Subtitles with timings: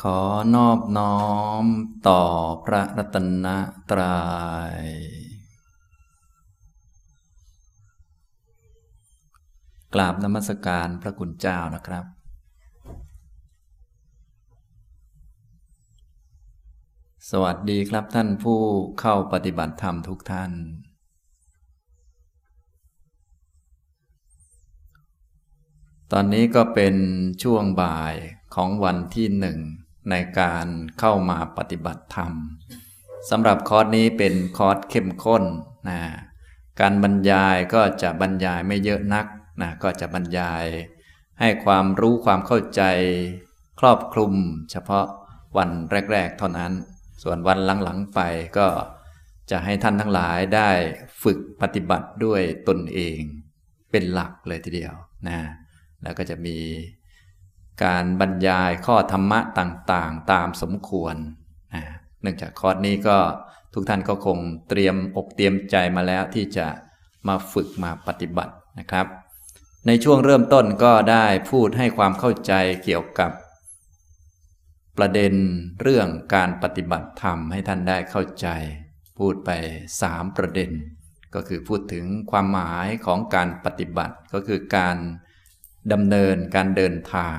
[0.00, 0.20] ขอ
[0.54, 1.18] นอบน้อ
[1.62, 1.64] ม
[2.08, 2.22] ต่อ
[2.64, 3.46] พระรัตน
[3.90, 4.20] ตรยั
[4.82, 4.86] ย
[9.94, 12.04] กราบนมัสการพระคุณเจ้านะครับ
[17.30, 18.60] สวัสดีครับท่านผู้
[19.00, 20.52] เข้าปฏิบัติธรรมทุกท่าน
[26.12, 26.94] ตอนนี้ก็เป็น
[27.42, 28.14] ช่วงบ่าย
[28.54, 29.58] ของวันที่หนึ่ง
[30.10, 30.66] ในการ
[30.98, 32.32] เข้ามาปฏิบัติธรรม
[33.30, 35.44] สำหรับคอร์สนี้เป็นคอร์สเข้มข้น
[35.88, 36.00] นะ
[36.80, 39.26] การบรรยายก็จะบรรยายไม่เยอะนัก
[39.62, 40.64] นะก็จะบรรยาย
[41.40, 42.82] ให้ความรู้ความเข้าใจ
[43.80, 44.32] ครอบคลุม
[44.70, 45.06] เฉพาะ
[45.56, 45.70] วัน
[46.12, 46.72] แรก ๆ เท่านั้น
[47.22, 48.20] ส่วนวันหลังๆไป
[48.58, 48.68] ก็
[49.50, 50.70] จะให้ท่านทั้งหลายได้
[51.22, 53.18] ฝึกปฏิบัติด้วยตนเอง
[53.90, 54.94] เป็นหลักเลยทีเดียว
[55.28, 55.38] นะ
[56.02, 56.56] แล้วก็จะมี
[57.84, 61.16] การบรรยายข้อธรรมะต่างๆ ตามสมควร
[61.74, 61.82] นะ
[62.22, 63.18] เนื่องจากคอร์สนี้ก็
[63.74, 66.66] ทุกท่านก็คงเตรียมอกเตรียมใจมาแล้วที่จะ
[67.28, 69.06] มาฝึกมาปฏิบัตินะครับ
[69.86, 72.52] ในช่วงเริ่มต้นก็ได้พูดให้ความเข้าใจ
[72.84, 73.32] เกี่ยวกับ
[74.96, 75.34] ประเด็น
[75.80, 78.48] เรื่องการปฏิบัติธรรมให้ท่านได้เข้าใจ
[79.18, 79.50] พูดไป
[80.02, 80.70] สามประเด็น
[81.34, 84.96] ก็คือพูดถึงความหมายของการปฏิบัติก็คือการ
[85.92, 87.38] ดำเนินการเดินทาง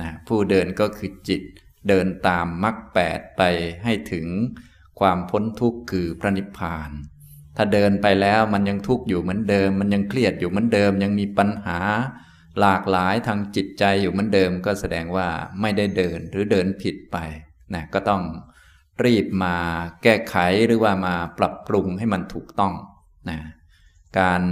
[0.00, 1.42] นะผู้เดินก็คือจิต
[1.88, 3.42] เดินตามมรรคแปดไป
[3.84, 4.26] ให้ถึง
[5.00, 6.90] ความพ้นทุกข์คือพระนิพพาน
[7.56, 11.78] ถ้าเดินไปแล้วมันยังทุกข์อยู่เหมือนเดิม มันยังเครียดอยู่เหมือนเดิม ยังมีปัญหา
[12.60, 15.28] หลากหลายทางจิตใจอยู่เหมือนเดิม ก็แสดงว่า
[15.60, 17.16] ไม่ได้เดินหรือเดินผิดไป
[17.74, 18.22] นะก็ต้อง
[19.04, 19.56] รีบมา
[20.02, 22.74] แก้ไขหรือว่ามาปรับปรุงให้มันถูกต้อง
[23.30, 23.38] นะ
[24.20, 24.42] การ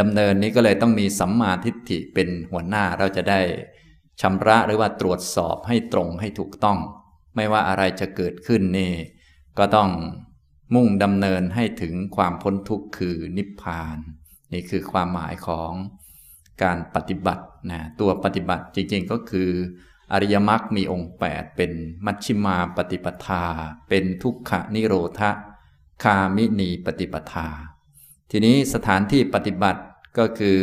[0.00, 3.40] ดำเนินนี้ก็เลยต้องมีสัมมาทิฏฐิเป็นหัวหน้าเราจะได้
[4.20, 6.78] ชำระหรือว่าตรวจสอบให้ตรงให้ถูกต้อง
[7.36, 8.92] ไม่ว่าอะไรจะเกิดขึ้นนี่
[9.58, 9.90] ก็ต้อง
[10.74, 13.98] มุ่งดำเนินให้ถึงความพ้นทุกข์คือนิพพาน
[14.52, 15.72] นี่คือความหมายของ
[16.62, 19.50] การปฏิบัตินะตัวปฏิบัติจริงๆก็คือ
[20.12, 21.72] อริยมรรคมีองค์ 8 เป็น
[22.06, 23.44] มัชฌิมาปฏิปทา
[23.88, 25.20] เป็นทุกขนิโรธ
[26.02, 27.48] คามินีปฏิปทา
[28.30, 29.82] ทีนี้สถานที่ปฏิบัติ
[30.18, 30.58] ก็คือ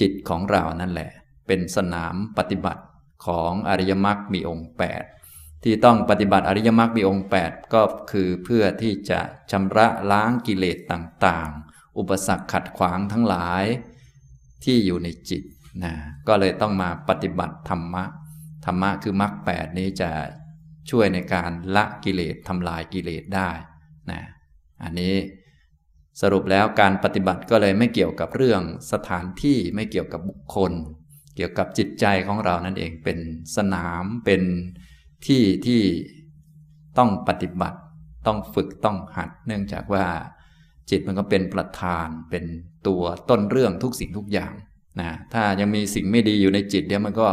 [0.00, 1.10] จิตของเรานั่นแหละ
[1.46, 2.82] เป็นสนามปฏิบัติ
[3.26, 4.70] ของอริยมรรคมีองค์
[5.16, 13.64] 8 ที่ต้องปฏิบัติอริยมรรคมีองค์ 8 ก็คือเพื่อที่จะชำระล้างกิเลสต่างๆ อุปสรรคขัดขวางทั้งหลาย
[14.64, 15.42] ที่อยู่ในจิต
[15.84, 15.94] นะ
[16.28, 18.04] ก็เลยต้องมาปฏิบัติธรรมะ
[18.64, 20.10] ธรรมะคือมรรคแนี้จะ
[20.90, 23.50] ช่วยในการละกิเลสทำลายกิเลสได้
[24.10, 24.22] นะ
[24.82, 25.14] อันนี้
[26.20, 28.62] สรุปแล้วการปฏิบัติก็เลยไม่เกี่ยวกับเรื่อง
[28.92, 30.72] สถานที่ไม่เกี่ยวกับบุคคล
[31.36, 33.18] เกี่ยวกับจิตใจของเรานั่นเองเป็น
[33.56, 34.42] สนามเป็น
[35.26, 35.82] ที่ที่
[36.98, 37.78] ต้องปฏิบัติ
[38.26, 40.06] ต้องฝึกต้องหัด เนื่องจากว่า
[40.90, 42.44] จิตมันก็เป็นประธานเป็น
[42.86, 44.54] ตัวต้นเรื่องทุกสิ่งทุกอย่าง
[45.00, 47.28] นะถ้ายังมีสิ่งไม่ดีอยู่ในจิตเดี๋ยวมันก็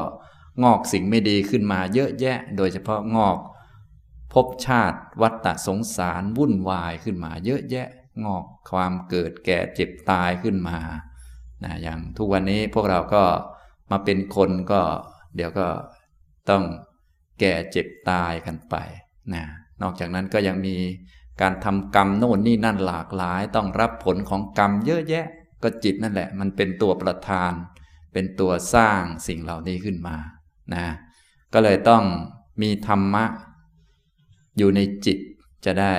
[0.64, 3.38] งอกสิ่งไม่ดีขึ้นมาเยอะแยะ โดยเฉพาะงอก
[4.34, 7.88] ภพชาติวัฏฏะสงสารวุ่นวายขึ้นมาเยอะแยะ
[8.26, 10.78] งอกความเกิดแก่เจ็บตายขึ้นมา
[11.64, 13.24] นะอย่างทุกวันนี้พวกเราก็
[13.92, 14.82] มาเป็นคนก็
[15.36, 15.68] เดี๋ยวก็
[16.50, 16.64] ต้อง
[17.40, 18.76] แก่เจ็บตายกันไป
[19.34, 19.44] นะ
[19.82, 20.76] นอกจากนั้นก็ยังมี
[21.42, 25.26] การทำกรรมโน่นนี่นั่นหลากหลาย ต้องรับผลของกรรมเยอะแยะ
[25.64, 27.52] ก็จิตนั่นแหละ มันเป็นตัวประธาน
[28.14, 30.18] เป็นตัวสร้างสิ่งเหล่านี้ขึ้นมา
[30.74, 30.86] นะ
[31.54, 32.04] ก็เลยต้อง
[32.62, 33.26] มีธรรมะ
[34.58, 35.18] อยู่ในจิต
[35.66, 35.94] จะได้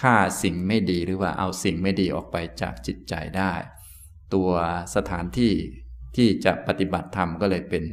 [0.00, 3.52] ฆ่าสิ่งไม่ดีหรือว่าเอาสิ่งไม่ดีออกไปจากจิตใจได้
[4.34, 4.50] ตัว
[4.94, 5.52] สถานที่
[6.16, 7.84] ที่จะปฏิบัติธรรมก็เลยเป็น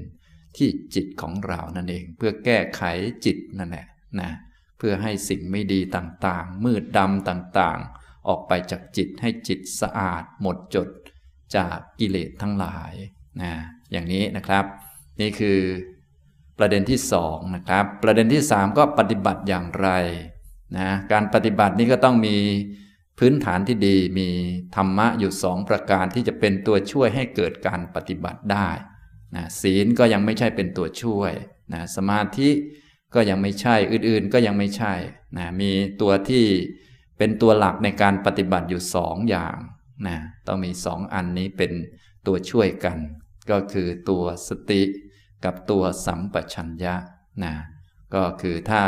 [0.57, 2.81] ที่จิตของเรานั่นเอง เพื่อแก้ไข
[3.25, 3.87] จิตนั่นแหละ
[4.21, 4.31] นะ
[4.77, 10.89] เพื่อให้สิ่งไม่ดีต่างๆ มืดดำต่างๆ ออกไปจากจิตให้จิตสะอาดหมดจด
[11.55, 12.93] จากกิเลสทั้งหลาย
[13.41, 13.53] นะ
[13.91, 14.65] อย่างนี้นะครับ
[15.21, 15.59] นี่คือ
[16.59, 19.89] ประเด็นที่สองนะครับ ประเด็นที่สามก็ปฏิบัติอย่างไร
[20.77, 22.37] นะการปฏิบัตินี้ก็ต้องมี
[23.19, 24.29] พื้นฐานที่ดีมี
[24.75, 28.69] ธรรมะอยู่สองประการที่จะเป็นตัวช่วยให้เกิดการปฏิบัติได้
[29.35, 31.33] นะศีลก็ยังไม่ใช่เป็นตัวช่วย
[31.73, 32.49] นะสมาธิ
[33.13, 34.93] ก็ยังไม่ใช่อื่นๆก็ยังไม่ใช่
[35.37, 35.71] นะมี
[36.01, 36.45] ตัวที่
[37.17, 39.57] เป็นตัวหลักในการปฏิบัติอยู่สองอย่าง
[40.07, 40.17] นะ
[40.47, 41.71] ต้องมีสองอันนี้เป็น
[42.27, 42.97] ตัวช่วยกัน
[43.51, 44.81] ก็คือตัวสติ
[45.45, 46.95] กับตัวสัมปชัญญะ
[47.43, 47.53] นะ
[48.15, 48.83] ก็คือถ้า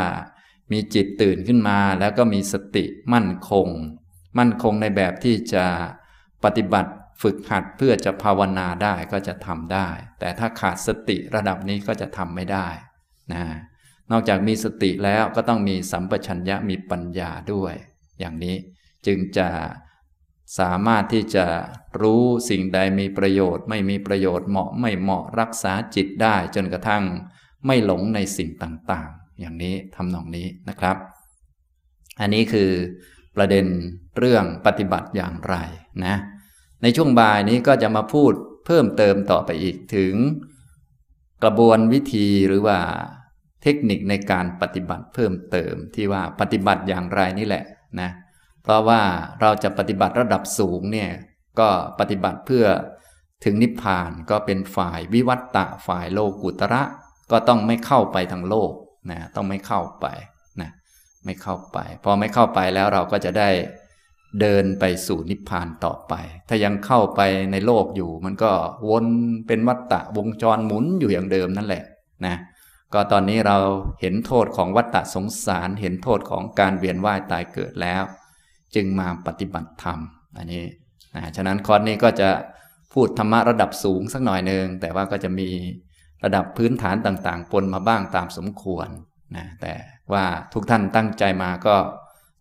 [0.72, 3.68] มีจิตตื่นขึ้นมาแล้วก็มีสติมั่นคง
[4.38, 5.66] มั่นคงในแบบที่จะ
[6.44, 6.92] ปฏิบัติ
[7.22, 9.88] ฝึกหัดเพื่อจะภาวนาได้ก็จะทำได้
[10.18, 12.68] แต่ถ้าขาดสติระดับนี้ก็จะทำไม่ได้
[13.32, 13.44] นะ
[14.10, 17.74] นอกจากมีสติแล้วก็ต้องมีสัมปชัญญะมีปัญญาด้วย
[18.18, 18.56] อย่างนี้
[19.06, 19.48] จึงจะ
[20.58, 21.46] สามารถที่จะ
[22.00, 27.04] รู้สิ่งใดมีประโยชน์ ไม่มีประโยชน์เหมาะไม่เหมาะรักษาจิตได้จนกระทั่ง
[27.66, 30.96] ไม่หลงในสิ่งต่างๆ อย่างนี้ทำนองนี้นะครับ
[32.20, 32.70] อันนี้คือ
[33.36, 33.66] ประเด็น
[34.18, 35.56] เรื่องปฏิบัติอย่างไร
[36.04, 36.16] นะ
[36.82, 38.32] ในช่วงบ่ายนี้ก็จะมาพูด
[38.66, 40.14] เพิ่มเติมต่อไปอีกถึง
[41.42, 42.78] กระบวนวิธีหรือว่า
[43.62, 47.64] เทคนิคในการปฏิบัติเพิ่มเติมที่ว่าปฏิบัติอย่างไรนี่แหละ
[48.00, 48.10] นะ
[48.62, 49.00] เพราะว่า
[49.40, 51.10] เราจะปฏิบัติระดับสูงเนี่ย
[51.60, 51.68] ก็
[51.98, 52.66] ปฏิบัติเพื่อ
[53.44, 56.82] ถึงนิพพานก็เป็นฝ่ายวิวัตตะฝ่ายโลกุตระ
[57.30, 58.72] ก็ต้องไม่เข้าไปทางโลก
[59.10, 60.06] นะต้องไม่เข้าไป
[60.60, 60.70] นะ
[61.24, 63.50] ไม่เข้าไป พอไม่เข้าไปแล้วเราก็จะได้
[64.40, 66.14] เดินไปสู่นิพพานต่อไป
[66.48, 67.20] ถ้ายังเข้าไป
[67.52, 68.50] ในโลกอยู่ มันก็
[68.88, 69.06] วน
[69.46, 71.84] เป็นวัฏฏะวงจรหมุนอยู่อย่างเดิมนั่นแหละ
[72.26, 72.36] นะ
[72.94, 73.58] ก็ตอนนี้เรา
[74.00, 78.02] เห็นโทษของวัฏฏะสงสาร เห็นโทษของการเวียนว่ายตายเกิดแล้ว
[78.74, 79.98] จึงมาปฏิบัติธรรม
[80.36, 80.64] อันนี้
[81.16, 82.30] นะฉะนั้นคอร์สนี้ก็จะ
[82.92, 85.48] พูดธรรมะระดับสูงสักหน่อยหนึ่งแต่ว่าก็จะมี
[86.24, 88.88] ระดับพื้นฐานต่างๆ ปนมาบ้างตามสมควร
[89.36, 89.74] นะแต่
[90.12, 91.76] ว่าทุกท่านตั้งใจมาก็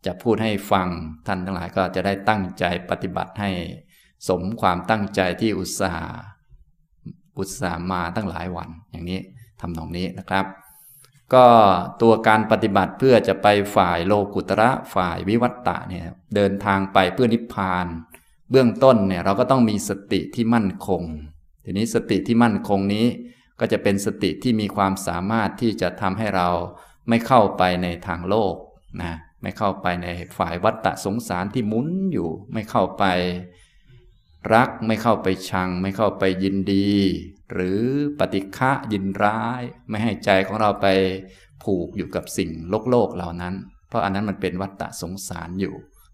[0.05, 0.87] จะพูดให้ฟัง
[1.27, 3.51] ท่านทั้งหลายก็จะได้ตั้งใจปฏิบัติให้
[4.29, 6.11] สมความตั้งใจที่อุตส่าห์
[7.37, 9.19] อุตส่าห์มาตั้งหลายวันอย่างนี้
[9.61, 10.45] ทำตรงนี้นะครับ
[11.33, 11.45] ก็
[12.01, 16.03] ตัวการปฏิบัติเพื่อจะไปฝ่ายโลกุตระฝ่ายวิวัตตะเนี่ย
[16.35, 17.85] เดินทางไปเพื่อนิพพาน
[18.51, 21.03] เบื้องต้นเนี่ยเราก็ต้องมีสติที่มั่นคง
[21.65, 23.05] ทีนี้สติที่มั่นคงนี้
[23.59, 26.49] ก็จะเป็นสติที่มีความสามารถที่จะทำให้เรา
[27.09, 28.53] ไม่เข้าไปในทางโลก
[29.01, 29.17] นะ
[29.47, 30.07] ไม่เข้าไปใน
[30.37, 33.03] ฝ่ายวัฏฏะสงสารที่หมุนอยู่ ไม่เข้าไป
[34.53, 36.89] รักไม่เข้าไปชัง ไม่เข้าไปยินดี
[37.51, 37.79] หรือ
[38.19, 40.87] ปฏิฆะยินร้าย ไม่ให้ใจของเราไป
[41.63, 43.53] ผูกอยู่กับสิ่งโลกโลกเหล่านั้น
[43.87, 45.73] เพราะอันนั้นมันเป็นวัฏฏะสงสารอยู่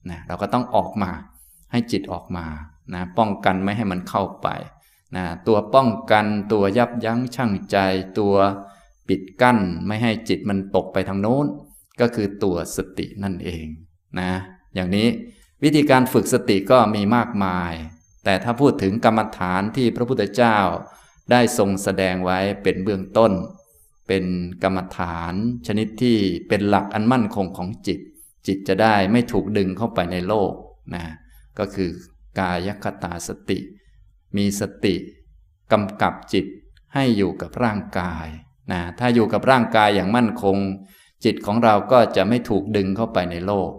[0.10, 1.12] นะเราก็ต้องออกมา
[1.72, 2.46] ให้จิตออกมา
[2.94, 4.48] นะป้องกันไม่ให้มันเข้าไป
[5.16, 7.78] นะตัวป้องกันตัวยับยั้งชั่งใจ
[8.20, 8.36] ตัว
[9.08, 11.48] ปิดกั้นไม่ให้จิตมันตกไปทางโน้น
[12.02, 13.66] ก็คือตัวสตินั่นเอง
[14.20, 14.32] นะ
[14.76, 15.08] อย่างนี้
[15.64, 17.74] วิธีการฝึกสติก็มีมากมาย
[18.24, 20.58] แต่ถ้าพูดถึงกรรมฐานที่พระพุทธเจ้า
[21.32, 23.32] ได้ทรงแสดงไว้เป็นเบื้องต้น
[24.08, 24.26] เป็น
[24.64, 25.34] กรรมฐาน
[25.68, 26.18] ชนิดที่
[26.48, 28.00] เป็นหลักอันมั่นคงของจิต
[28.48, 30.54] จิตจะได้ไม่ถูกดึงเข้าไปในโลก
[30.96, 31.06] นะ
[31.60, 31.90] ก็คือ
[32.40, 33.60] กายคตาสติ
[34.38, 34.96] มีสติ
[35.72, 36.46] กำกับจิต
[36.94, 38.28] ให้อยู่กับร่างกาย
[38.72, 40.58] นะถ้าอยู่กับร่างกายอย่างมั่นคง
[41.26, 43.70] จิตของเราก็จะไม่ถูกดึงเข้าไปในโลก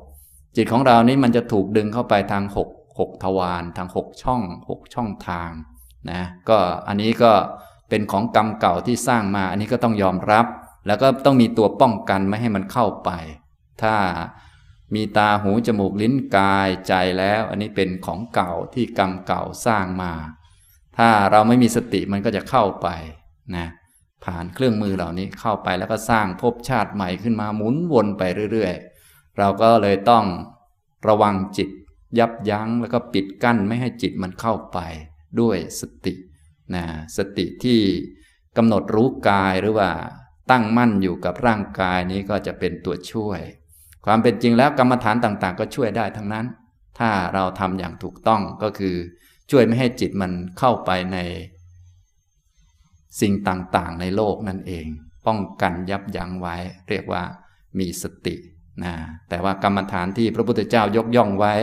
[0.56, 2.69] จิตของเรานี้มันจะถูกดึงเข้าไปทางหก
[2.99, 5.50] หกทวารทางหกช่องหกช่องทาง
[6.11, 6.58] นะก็
[6.88, 7.32] อันนี้ก็
[7.88, 10.46] เป็นของกรรมเก่าที่สร้างมา อันนี้ก็ต้องยอมรับ
[10.87, 13.11] แล้วก็ต้องมีตัวป้องกันไม่ให้มันเข้าไป
[13.82, 13.94] ถ้า
[14.94, 20.12] มีตาหูจมูกลิ้นกายใจแล้ว อันนี้เป็นของเก่าที่กรรมเก่าสร้างมา
[20.96, 22.88] ถ้าเราไม่มีสติมันก็จะเข้าไป
[23.56, 23.67] นะ
[24.24, 28.22] ผ่านเครื่องมือเหล่านี้เข้าไปแล้วก็สร้างภพชาติใหม่ขึ้นมาหมุนวนไป
[28.52, 30.24] เรื่อยๆ เราก็เลยต้อง
[31.08, 31.68] ระวังจิต
[32.18, 34.78] ยับยั้งแล้วก็ปิดกั้นไม่ให้จิตมันเข้าไป
[35.40, 36.14] ด้วยสติ
[36.74, 36.84] นะ
[37.16, 37.80] สติที่
[38.56, 39.90] กำหนดรู้กายหรือว่า
[40.50, 43.40] ตั้งมั่นอยู่กับร่างกายนี้ก็จะเป็นตัวช่วย
[44.06, 46.46] ความเป็นจริงแล้วกรรมฐานต่างๆ ก็ช่วยได้ทั้งนั้น
[46.98, 48.94] ถ้าเราทำอย่างถูกต้องก็คือ
[49.50, 51.19] ช่วยไม่ให้จิตมันเข้าไปใน
[53.20, 54.86] สิ่งต่างๆ ในโลกนั่นเอง
[55.26, 56.56] ป้องกันยับยั้งไว้
[56.88, 57.22] เรียกว่า
[57.78, 58.34] มีสติ
[58.84, 58.94] นะ
[59.28, 61.54] แต่ว่ากรรมฐานที่พระพุทธเจ้ายกย่องไว้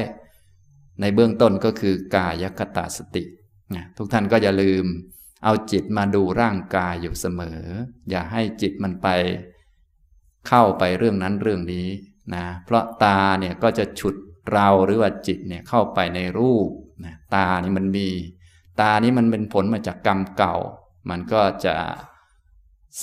[1.02, 3.24] ในเบื้องต้นก็คือกายคตาสติ
[3.76, 4.86] นะทุกท่านก็อย่าลืม
[5.44, 7.62] เอาจิตมาดูร่างกายอยู่เสมอ
[8.10, 9.08] อย่าให้จิตมันไป
[10.48, 11.88] เข้าไปเรื่องนั้นเรื่องนี้
[12.36, 14.16] นะเพราะตาเนี่ยก็จะฉุด
[14.54, 16.70] เราหรือว่าจิตเนี่ยเข้าไปในรูป
[17.06, 18.08] นะตานี่มันมี
[18.82, 20.56] ตานี้มันเป็นผลมาจากกรรมเก่า
[21.10, 21.76] มันก็จะ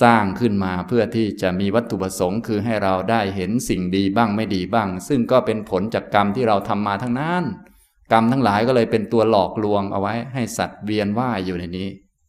[0.02, 7.44] สร้างขึ้นมาเพื่อที่จะมีวัตถุประสงค์คือให้เราได้เห็นสิ่งดีบ้างไม่ดีบ้าง ซึ่งก็เป็นผลจากกรรมที่เราทำมาทั้งนั้น
[8.12, 11.88] กรรมทั้งหลายก็เลยเป็นตัวหลอกลวงเอาไว้ให้สัตว์เวียนว่ายอยู่ในนี้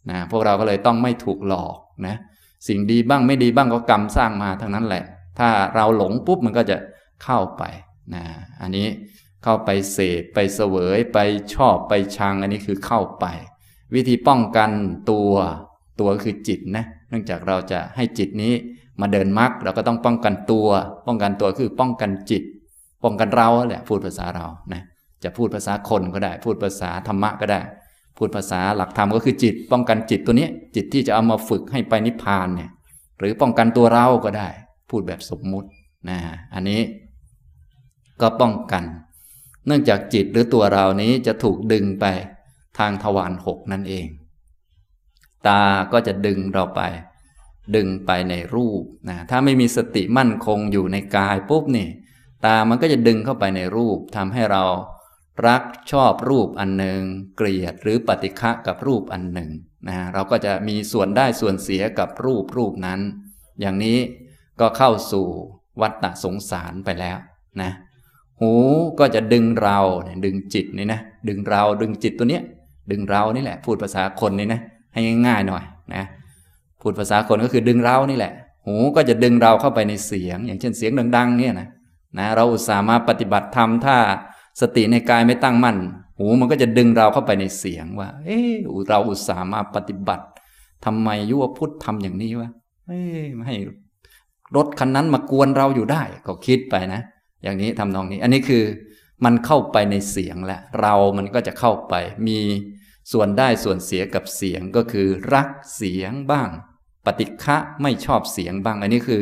[0.10, 1.76] นะพวกเราก็เลยต้องไม่ถูกหลอก
[2.08, 2.16] นะ
[2.68, 5.04] สิ่งดีบ้างไม่ดีบ้างก็กรรมสร้างมาทั้งนั้นแหละ
[5.40, 6.78] ถ้าเราหลงปุ๊บมันก็จะ
[7.24, 7.64] เข้าไป
[8.14, 8.24] นะ
[8.62, 8.88] อันนี้
[9.44, 11.20] เข้าไปเสพไปเสวยไป
[11.54, 13.26] ชอบไปชังอันนี้คือเข้าไป
[13.96, 14.72] วิธีป้องกัน
[15.12, 15.32] ตัว
[16.00, 18.54] ตัวคือจิตนะเนื่องจากเราจะให้จิตนี้
[19.02, 20.68] มาเดินมรรคเราก็ต้องป้องกันตัว
[21.08, 22.44] ป้องกันตัวคือป้องกันจิต
[23.04, 24.84] ป้องกันเราแหละพูดภาษาเรานะ
[25.24, 27.62] จะพูดภาษาคนก็ได้ พูดภาษาธรรมะก็ได้
[28.18, 32.70] พูดภาษาหลักธรรมก็คือจิต ป้องกันจิตตัวนี้ จิตที่จะเอามาฝึกให้ไปนิพพานเนี่ย
[33.20, 34.48] หรือป้องกันตัวเราก็ได้
[34.90, 35.70] พูดแบบสมมุติ
[36.10, 36.18] นะ
[36.54, 36.82] อันนี้
[38.22, 38.84] ก็ป้องกัน
[39.68, 42.06] เนื่องจากจิตหรือตัวเรานี้จะถูกดึงไป
[42.78, 44.08] ทางทวารหกนั่นเอง
[45.48, 46.82] ตาก็จะดึงเราไป
[47.76, 51.88] ดึงไปในรูปนะถ้าไม่มีสติมั่นคงอยู่ในกายปุ๊บนี่
[52.46, 54.64] ตามันก็จะดึงเข้าไปในรูปทำให้เรา
[55.48, 57.02] รักชอบรูปอันหนึ่ง
[57.38, 59.50] เกลียดหรือปฏิฆะกับรูปอันหนึ่ง
[59.88, 63.00] นะเราก็จะมีส่วนได้ส่วนเสียกับรูปรูปนั้น
[63.62, 63.98] อย่างนี้
[64.60, 65.26] ก็เข้าสู่
[65.82, 67.18] วัฏฏะสงสารไปแล้ว
[67.62, 67.72] นะ
[68.40, 68.54] หู
[69.00, 69.80] ก็จะดึงเรา
[70.26, 72.44] ดึงจิตนี่นะดึงเราดึงจิตตัวเนี้ย
[72.92, 74.62] ดึงเรานี่แหละ พูดภาษาคนนี่นะ
[74.94, 75.64] ให้ง่ายๆหน่อย
[75.96, 76.04] นะ
[76.82, 78.34] พูดภาษาคนก็คือดึงเรานี่แหละ
[78.66, 81.68] หูก็จะดึงเราเข้าไปในเสียง อย่างเช่นเสียงดัง ๆ เนี่ยนะ
[82.18, 83.98] นะเราอุตส่าห์มาปฏิบัติธรรมถ้า
[84.62, 85.78] สติในกายไม่ตั้งมั่น
[86.18, 88.54] หูมันก็จะดึงเราเข้าไปในเสียงว่า เออ
[88.90, 90.26] เราอุตส่าห์มาปฏิบัติ
[90.86, 92.50] ทำไมยุวพุทธทำอย่างนี้วะ
[92.88, 93.02] เอ้
[93.36, 93.58] ไม่ให้
[94.56, 97.02] รถคันนั้นมากวนเราอยู่ได้ ก็คิดไปนะ
[97.44, 98.64] อย่างนี้ทำนองนี้ อันนี้คือ
[99.26, 101.94] มันเข้าไปในเสียงแหละเรามันก็จะเข้าไป
[102.28, 102.38] มี
[103.12, 106.50] ส่วนได้ส่วนเสียกับเสียงก็คือ รักเสียงบ้าง
[107.06, 109.22] ปฏิฆะไม่ชอบเสียงบ้าง อันนี้คือ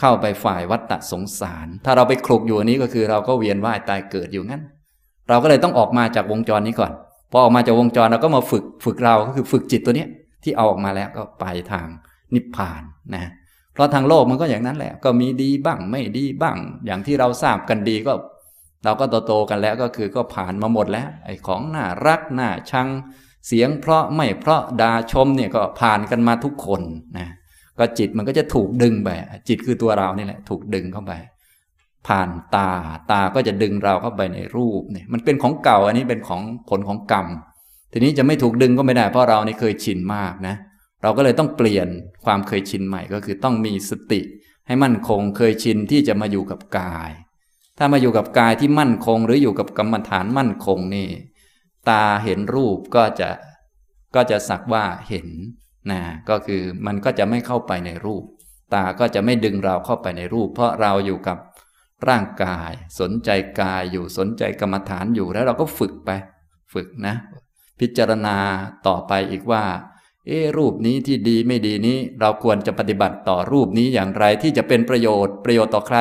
[0.00, 4.62] เข้าไปฝ่ายวัฏฏะสงสาร ถ้าเราไปคลุกอยู่อันนี้ก็คือเราก็เวียนว่ายตายเกิดอยู่งั้น
[5.28, 6.92] เราก็เลยต้องออกมาจากวงจรนี้ก่อน
[7.30, 10.08] พอออกมาจากวงจรเราก็มาฝึกฝึกเราก็คือฝึกจิตตัวเนี้ย
[10.42, 11.86] ที่เอาออกมาแล้วก็ไปทาง
[12.34, 12.82] นิพพาน
[13.14, 13.30] นะ
[13.74, 18.12] เพราะทางโลกมันก็อย่างนั้นแหละ ก็มีดีบ้างไม่ดีบ้าง อย่างที่เราทราบกันดีก็
[18.84, 22.88] เราก็โตๆกันแล้วก็คือก็ผ่านมาหมดแล้ว ไอ้ของน่ารักน่าชัง
[23.46, 26.82] เสียงเพราะไม่เพราะดาชมเนี่ยก็ผ่านกันมาทุกคน
[27.18, 27.28] นะ
[27.78, 29.08] ก็จิตมันก็จะถูกดึงไป
[29.48, 31.12] จิตคือตัวเรานี่แหละ ถูกดึงเข้าไป
[32.06, 32.70] ผ่านตา
[33.10, 37.26] ตาก็จะดึงเราเข้าไปในรูปเนี่ยมันเป็นของเก่าอันนี้เป็นของผลของกรรม
[37.92, 40.54] ทีนี้จะไม่ถูกดึงก็ไม่ได้เพราะเรานี่เคยชินมากนะ
[41.02, 41.88] เราก็เลยต้องเปลี่ยน
[42.24, 44.20] ความเคยชินใหม่ก็คือต้องมีสติ
[44.66, 47.10] ให้มั่นคงเคยชินที่จะมาอยู่กับกาย
[47.78, 51.08] ถ้ามาอยู่กับกายที่มั่นคง หรืออยู่กับกรรมฐานมั่นคงนี่
[51.90, 53.30] ตาเห็นรูปก็จะ
[54.14, 55.28] ก็จะสักว่าเห็น
[55.90, 58.24] นะก็คือมันก็จะไม่เข้าไปในรูป
[58.74, 61.38] ตาก็จะไม่ดึงเราเข้าไปในรูป เพราะเราอยู่กับ
[62.08, 66.10] ร่างกาย สนใจกายอยู่สนใจกรรมฐานอยู่แล้วเราก็ฝึกไป
[66.72, 67.14] ฝึกนะ
[67.80, 68.36] พิจารณา
[68.86, 69.64] ต่อไปอีกว่า
[70.26, 75.98] เออรูปนี้ที่ดีไม่ดีนี้ เราควรจะปฏิบัติต่อรูปนี้อย่างไรที่จะเป็นประโยชน์ ประโยชน์ต่อใคร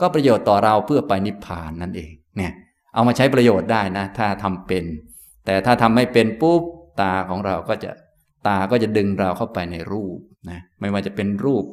[0.00, 2.52] ก็ประโยชน์ต่อเราเพื่อไปนิพพานนั่นเองเนี่ย
[2.94, 4.84] เอามาใช้ประโยชน์ได้นะ ถ้าทำเป็น
[5.46, 6.62] แต่ถ้าทำไม่เป็นปุ๊บ
[7.00, 7.90] ตาของเราก็จะ
[8.46, 10.18] ตาก็จะดึงเราเข้าไปในรูป
[10.50, 11.64] นะไม่ว่าจะเป็นรูป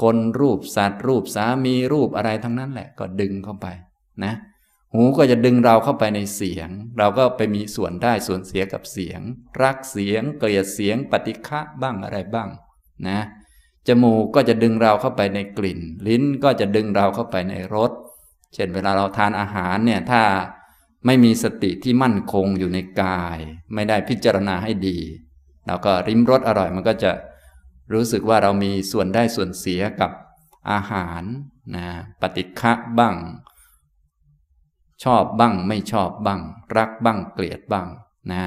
[0.00, 3.66] คนรูปสัตว์ รูปสามีรูปอะไรทั้งนั้นแหละก็ดึงเข้าไป
[4.24, 4.34] นะ
[4.94, 9.20] หูก็จะดึงเราเข้าไปในเสียง เราก็ไปมีส่วนได้ส่วนเสียกับเสียง
[9.62, 12.48] รักเสียงเกลียดเสียงปฏิฆะบ้างอะไรบ้าง
[13.08, 13.20] นะ
[13.88, 17.90] จมูกก็จะดึงเราเข้าไปในกลิ่น ลิ้นก็จะดึงเราเข้าไปในรส
[18.54, 20.22] เช่นเวลาเราทานอาหารเนี่ยถ้า
[21.06, 23.38] ไม่มีสติที่มั่นคงอยู่ในกาย
[23.74, 24.98] ไม่ได้พิจารณาให้ดี
[25.66, 27.12] เราก็ริมรสอร่อยมันก็จะ
[27.92, 30.10] รู้สึกว่าเรามีส่วนได้ส่วนเสียกับ
[30.70, 31.22] อาหาร
[31.76, 31.86] นะ
[32.20, 33.16] ปฏิฆะบ้าง
[35.04, 36.40] ชอบบ้างไม่ชอบบ้าง
[36.76, 37.88] รักบ้างเกลียดบ้าง
[38.32, 38.44] นะ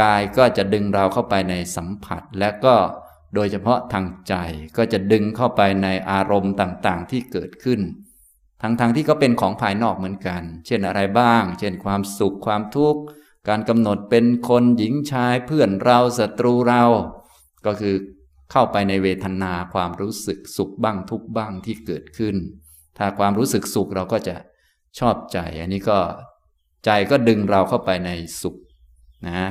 [0.00, 2.74] กายก็จะดึงเราเข้าไปในสัมผัส และก็
[3.34, 4.34] โดยเฉพาะทางใจ
[4.76, 7.80] ก็จะดึงเข้าไปในอารมณ์ต่างๆ ที่เกิดขึ้น
[8.62, 13.00] ทั้งๆทที่ก็เป็นของภายนอกเหมือนกัน เช่นอะไรบ้าง เช่นความสุขความทุกข์
[13.48, 16.84] การกำหนดเป็นคนหญิงชายเพื่อนเราศัตรูเรา
[17.66, 17.94] ก็คือ
[18.50, 22.36] เข้าไปในเวทนาความรู้สึกสุขบ้างทุกบ้างที่เกิดขึ้น
[22.98, 24.36] ถ้าความรู้สึกสุขเราก็จะ
[24.98, 25.98] ชอบใจ อันนี้ก็
[26.84, 28.10] ใจก็ดึงเราเข้าไปใน
[28.42, 28.56] สุข
[29.28, 29.48] นะ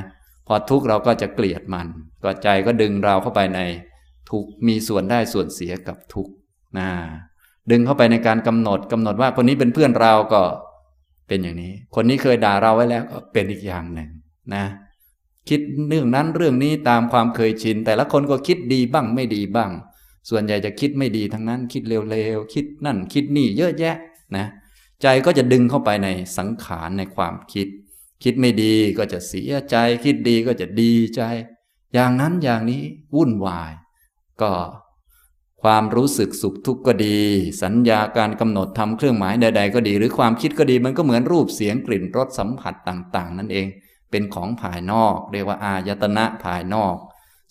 [0.48, 1.88] พอทุกข์เราก็จะเกลียดมัน
[2.24, 3.60] ก็ใจก็ดึงเราเข้าไปใน
[4.30, 6.28] ทุกมีส่วนได้ส่วนเสียกับทุก
[6.78, 6.89] นะ
[7.72, 10.42] ดึงเข้าไปในการกำหนดกำหนดว่าคนนี้เป็นเพื่อนเราก็
[11.28, 14.10] เป็นอย่างนี้ คนนี้เคยด่าเราไว้แล้วก็เป็นอีกอย่างหนึ่ง
[14.56, 14.66] นะ
[15.50, 15.60] คิด
[15.90, 19.72] เรื่องนั้นเรื่องนี้ตามความเคยชิน แต่ละคนก็คิดดีบ้างไม่ดีบ้าง
[20.30, 23.96] ส่วนใหญ่จะคิดไม่ดีทั้งนั้น คิดเร็วๆคิดนั่นคิดนี่เยอะแยะ
[24.38, 24.46] นะ
[25.02, 26.08] ใจก็จะดึงเข้าไปใน
[26.38, 27.68] สังขารในความคิด
[28.24, 31.22] คิดไม่ดีก็จะเสียใจ คิดดีก็จะดีใจ
[31.94, 32.84] อย่างนั้นอย่างนี้
[33.16, 33.72] วุ่นวาย
[34.42, 34.52] ก็
[35.63, 37.18] ความรู้สึกสุขทุกข์ก็ดี
[37.63, 43.68] สัญญาการกำหนดทำเครื่องหมายใด ๆ ก็ดี หรือความคิดก็ดีมันก็เหมือนรูปเสียงกลิ่นรสสัมผัสต่างๆ นั่นเอง
[44.12, 46.96] เป็นของภายนอก เรียกว่าอายตนะภายนอก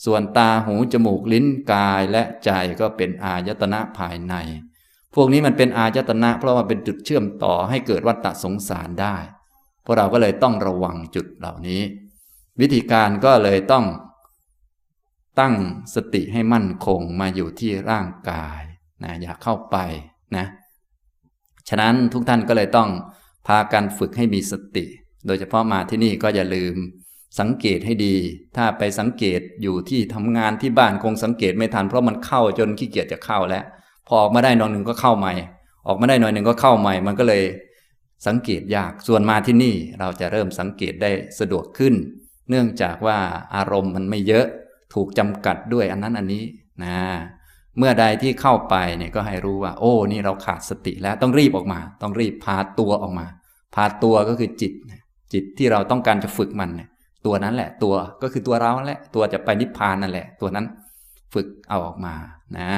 [0.05, 2.51] ส่วนตาหูจมูกลิ้นกายและใจ
[2.81, 4.35] ก็เป็นอายตนะภายใน
[5.15, 9.17] พวกนี้มันเป็นอายตนะ เพราะว่าเป็นจุดเชื่อมต่อให้เกิดวัฏฏสงสารได้
[9.85, 11.83] พวกเราก็เลยต้องระวังจุดเหล่านี้
[12.61, 13.85] วิธีการก็เลยต้อง
[15.41, 15.55] ตั้ง
[15.95, 18.63] สติให้มั่นคงมาอยู่ที่ร่างกาย
[19.05, 19.77] นะอยากเข้าไป
[20.37, 20.47] นะ
[21.69, 22.89] ฉะนั้นทุกท่านก็เลยต้อง
[23.47, 24.85] พากันฝึกให้มีสติ
[25.27, 26.75] โดยเฉพาะมาที่นี่ก็อย่าลืม
[27.41, 28.15] สังเกตให้ดี
[28.57, 33.65] ถ้าไปสังเกตอยู่ที่ทำงานที่บ้านคงสังเกตไม่ทันเพราะมันเข้าจนขี้เกียจจะเข้าแล้ว
[34.07, 35.33] พอออกมาได้นอนหนึ่งก็เข้าใหม่
[35.87, 37.43] ออกมาได้หน่อยหนึ่งก็เข้าใหม่ มันก็เลย
[38.27, 41.95] สังเกตยาก ส่วนมาที่นี่เราจะเริ่มสังเกตได้สะดวกขึ้น
[42.51, 43.19] เนื่องจากว่า
[43.55, 44.47] อารมณ์มันไม่เยอะ
[44.95, 46.45] ถูกจำกัดด้วยอันนั้นอันนี้
[46.85, 46.99] นะ
[47.79, 53.27] เมื่อใดที่เข้าไปเนี่ยก็ให้รู้ว่า โอ้ นี่เราขาดสติแล้วต้องรีบออกมา ต้องรีบพาตัวออกมา
[53.75, 54.73] พาตัวก็คือจิต
[55.33, 56.89] จิตที่เราต้องการจะฝึกมันเนี่ย
[57.27, 60.67] ตัวนั้นแหละ ตัวก็คือตัวเราแหละ ตัวจะไปนิพพานนั่นแหละ ตัวนั้น
[61.35, 62.15] ฝึกเอาออกมา
[62.59, 62.71] นะ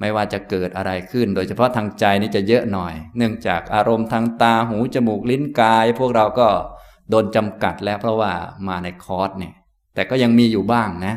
[0.00, 6.48] ไม่ว่าจะเกิดอะไรขึ้น โดยเฉพาะทางใจนี่จะเยอะหน่อย เนื่องจากอารมณ์ทางตาหูจมูกลิ้นกาย พวกเราก็
[7.10, 8.32] โดนจำกัดแล้วเพราะว่า
[8.68, 9.54] มาในคอร์สเนี่ย
[9.94, 11.14] แต่ก็ยังมีอยู่บ้างนะ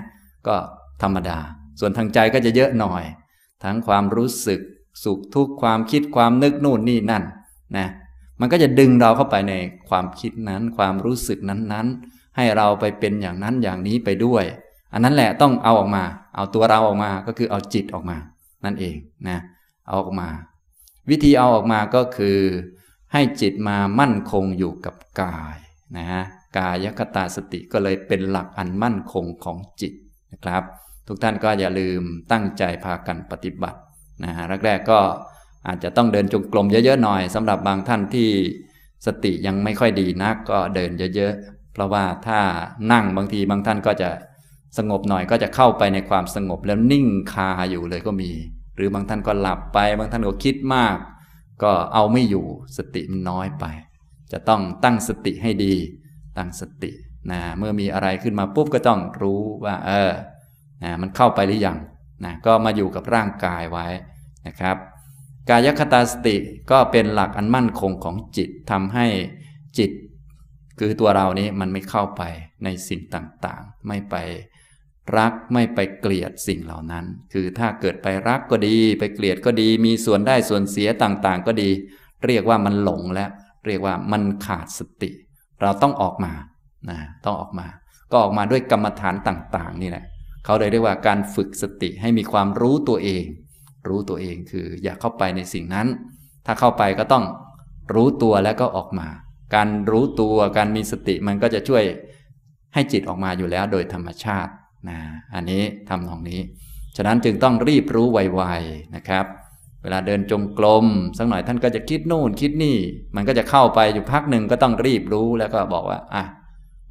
[0.47, 0.55] ก็
[1.01, 1.37] ธรรมดา
[1.79, 3.03] ส่วนทางใจก็จะเยอะหน่อย
[3.63, 4.61] ทั้งความรู้สึก
[5.03, 7.23] สุขทุกข์ความคิดความนึกนู่นนี่นั่น
[7.77, 7.87] นะ
[8.39, 9.53] มันก็จะดึงเราเข้าไปใน
[9.89, 14.43] ความคิดนั้น ความรู้สึกนั้นๆ ให้เราไปเป็นอย่างนั้นอย่างนี้ไปด้วย
[14.93, 16.03] อันนั้นแหละต้องเอาออกมา
[16.35, 18.17] เอาตัวเราออกมาก็คือเอาจิตออกมา
[18.65, 18.95] นั่นเอง
[19.27, 19.39] นะ
[19.87, 20.29] เอาออกมา
[21.09, 22.39] วิธีเอาออกมาก็คือ
[23.13, 25.57] ให้จิตมามั่นคงอยู่กับกาย
[25.97, 26.05] นะ
[26.57, 29.93] กายคตาสติก็เลยเป็นหลักอันมั่นคงของจิต
[30.33, 30.63] นะครับ
[31.07, 33.79] ทุกท่านก็อย่าลืมตั้งใจพากันปฏิบัติ
[34.23, 34.99] นะฮะแรกๆก็
[35.67, 38.29] อาจจะต้องเดินจงกรมเยอะๆหน่อยสำหรับบางท่านที่
[39.05, 42.39] สติยังไม่ค่อยดีนักก็เดินเยอะๆเพราะว่าถ้า
[42.91, 44.09] นั่งบางทีบางท่านก็จะ
[44.77, 48.31] สงบหน่อยก็จะเข้าไปในความสงบแล้วนิ่งคาอยู่เลยก็มี
[48.75, 50.97] หรือบางท่านก็หลับไป บางท่านก็คิดมาก
[51.63, 52.45] ก็เอาไม่อยู่
[52.77, 53.65] สติมันน้อยไป
[54.31, 55.73] จะต้องตั้งสติให้ดี
[56.37, 56.91] ตั้งสติ
[57.31, 60.11] นะเมื่อมีอะไรขึ้นมาปุ๊บก็ต้องรู้ว่า เออ
[60.83, 61.77] นะมันเข้าไปหรือยัง
[62.25, 63.87] นะก็มาอยู่กับร่างกายไว้
[64.47, 64.77] นะครับ
[65.49, 66.35] กายคตาสติ
[66.71, 69.07] ก็เป็นหลักอันมั่นคงของจิตทำให้
[69.77, 69.91] จิต
[70.79, 72.21] คือตัวเรานี้มันไม่เข้าไป
[72.63, 74.15] ในสิ่งต่างๆ ไม่ไป
[75.17, 81.69] รักไม่ไปเกลียดสิ่งเหล่านั้น คือถ้าเกิดไปรักก็ดี ไปเกลียดก็ดี มีส่วนได้ส่วนเสียต่างๆ ก็ดี
[82.25, 83.29] เรียกว่ามันหลงแล้ว
[83.67, 85.11] เรียกว่ามันขาดสติ
[85.61, 86.33] เราต้องออกมา
[86.89, 87.67] นะต้องออกมา
[88.11, 90.05] ก็ออกมาด้วยกรรมฐานต่าง ๆ นี่แหละ
[90.45, 93.23] เขาเลยเรียกว่าการฝึกสติให้มีความรู้ตัวเอง
[93.89, 95.87] รู้ตัวเองคืออย่าเข้าไปในสิ่งนั้น
[96.45, 97.25] ถ้าเข้าไปก็ต้อง
[97.93, 99.07] รู้ตัวแล้วก็ออกมา
[99.55, 101.83] การรู้ตัวการมีสติมันก็จะช่วย
[102.73, 104.51] ให้จิตออกมาอยู่แล้วโดยธรรมชาติ
[104.89, 104.99] นะ
[105.35, 106.39] อันนี้ทำตรงนี้
[106.97, 109.25] ฉะนั้นจึงต้องรีบรู้ไวๆนะครับ
[109.83, 110.85] เวลาเดินจงกรม
[111.17, 112.77] สักหน่อยท่านก็จะคิดนู่นคิดนี่
[113.15, 116.23] มันก็จะเข้าไปอยู่พักหนึ่งก็ต้องรีบรู้แล้วก็บอกว่าอะ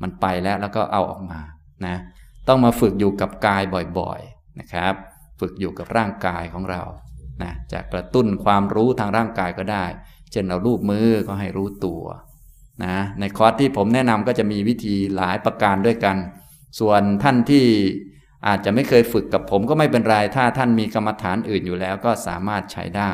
[0.02, 1.40] มันไปแล้วแล้วก็เอาออกมา
[1.86, 1.96] นะ
[2.48, 3.62] ต้องมาฝึกอยู่กับกาย
[3.98, 4.94] บ่อยๆนะครับ
[5.40, 6.82] ฝึกอยู่กับร่างกายของเรา
[7.42, 9.84] นะจะกระตุ้นความรู้ทางร่างกายก็ได้
[10.30, 12.02] เช่นเราลูบมือก็ให้รู้ตัว
[12.84, 16.16] นะในคอร์สที่ผมแนะนำก็จะมีวิธีหลายประการด้วยกัน
[16.80, 17.66] ส่วนท่านที่
[18.46, 23.12] อาจจะไม่เคยฝึกกับผมก็ไม่เป็นไร ถ้าท่านมีกรรมฐานอื่นอยู่แล้วก็สามารถใช้ได้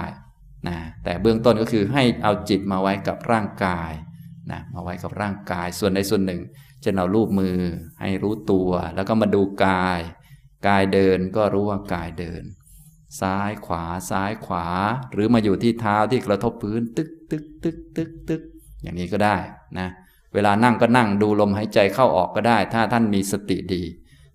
[0.69, 3.93] นะแต่เบื้องต้นก็คือให้เอาจิตมาไว้กับร่างกาย
[4.53, 6.41] นะมาไว้กับร่างกายส่วนใดส่วนหนึ่ง
[6.85, 7.59] จะเอารูปมือ
[8.01, 10.01] ให้รู้ตัว แล้วก็มาดูกาย
[10.67, 12.43] กายเดินก็รู้ว่ากายเดิน
[13.21, 14.67] ซ้ายขวาซ้ายขวา
[15.13, 18.43] หรือมาอยู่ที่เท้าที่กระทบพื้น ตึกตึกตึกตึกตึก
[18.83, 19.37] อย่างนี้ก็ได้
[19.79, 19.89] นะ
[20.35, 23.83] เวลานั่งก็นั่งดูลมหายใจเข้าออกก็ได้ ถ้าท่านมีสติดี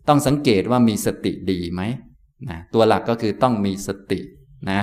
[0.08, 1.82] ต้องสังเกตว่ามีสติดีไหม
[2.50, 4.20] นะตัวหลักก็คือต้องมีสติ
[4.72, 4.82] นะ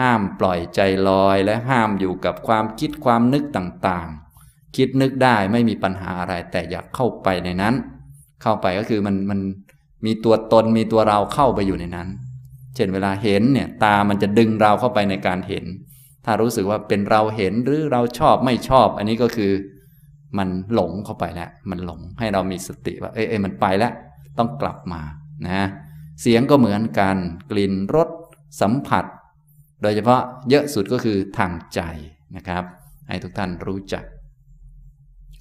[0.00, 4.29] ห้ามปล่อยใจลอยและห้ามอยู่กับความคิดความนึกต่างๆ
[4.76, 7.74] คิดนึกได้ไม่มีปัญหาอะไร แต่อย่าเข้าไปในนั้น
[8.42, 9.40] เข้าไปก็คือมันมัน
[10.06, 12.08] มีตัวตนมีตัวเราเข้าไปอยู่ในนั้น
[12.74, 15.64] เช่นเวลาเห็นเนี่ยตามันจะดึงเราเข้าไปในการเห็น
[16.24, 19.52] ถ้ารู้สึกว่าเป็นเราเห็นหรือเราชอบไม่ชอบ อันนี้ก็คือ
[20.38, 23.92] มันหลงเข้าไปแล้ว มันหลงให้เรามีสติว่า เอ้ยมันไปแล้ว
[24.38, 25.02] ต้องกลับมา
[25.46, 25.68] นะ
[26.20, 27.16] เสียงก็เหมือนกัน
[27.50, 28.08] กลิ่นรส
[28.60, 29.04] สัมผัส
[29.82, 31.80] โดยเฉพาะเยอะสุดก็คือทางใจ
[32.36, 32.64] นะครับ
[33.08, 34.04] ให้ทุกท่านรู้จัก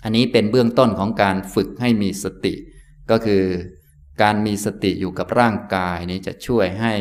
[0.03, 2.53] อันนี้เป็นเบื้องต้นของการฝึกให้มีสติ
[3.12, 3.43] ก็คือ
[4.21, 6.93] การมีสติอยู่กับร่างกายนี้จะช่วยให้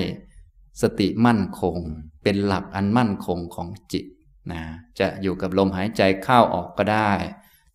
[0.83, 1.77] สติมั่นคง
[2.23, 4.05] เป็นหลักอันมั่นคงของจิต
[4.53, 4.63] นะ
[4.99, 7.13] จะอยู่กับลมหายใจเข้าออกก็ได้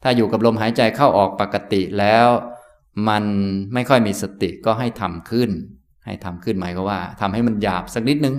[0.03, 2.27] ถ้าอยู่กับลมหายใจเข้าออกปกติแล้ว
[3.09, 3.23] มัน
[3.73, 5.49] ไม่ค่อยมีสติก็ให้ทำขึ้น
[6.05, 8.35] ให้ทำขึ้นหมายก็ว่าทำให้มันหยาบสักนิดนึง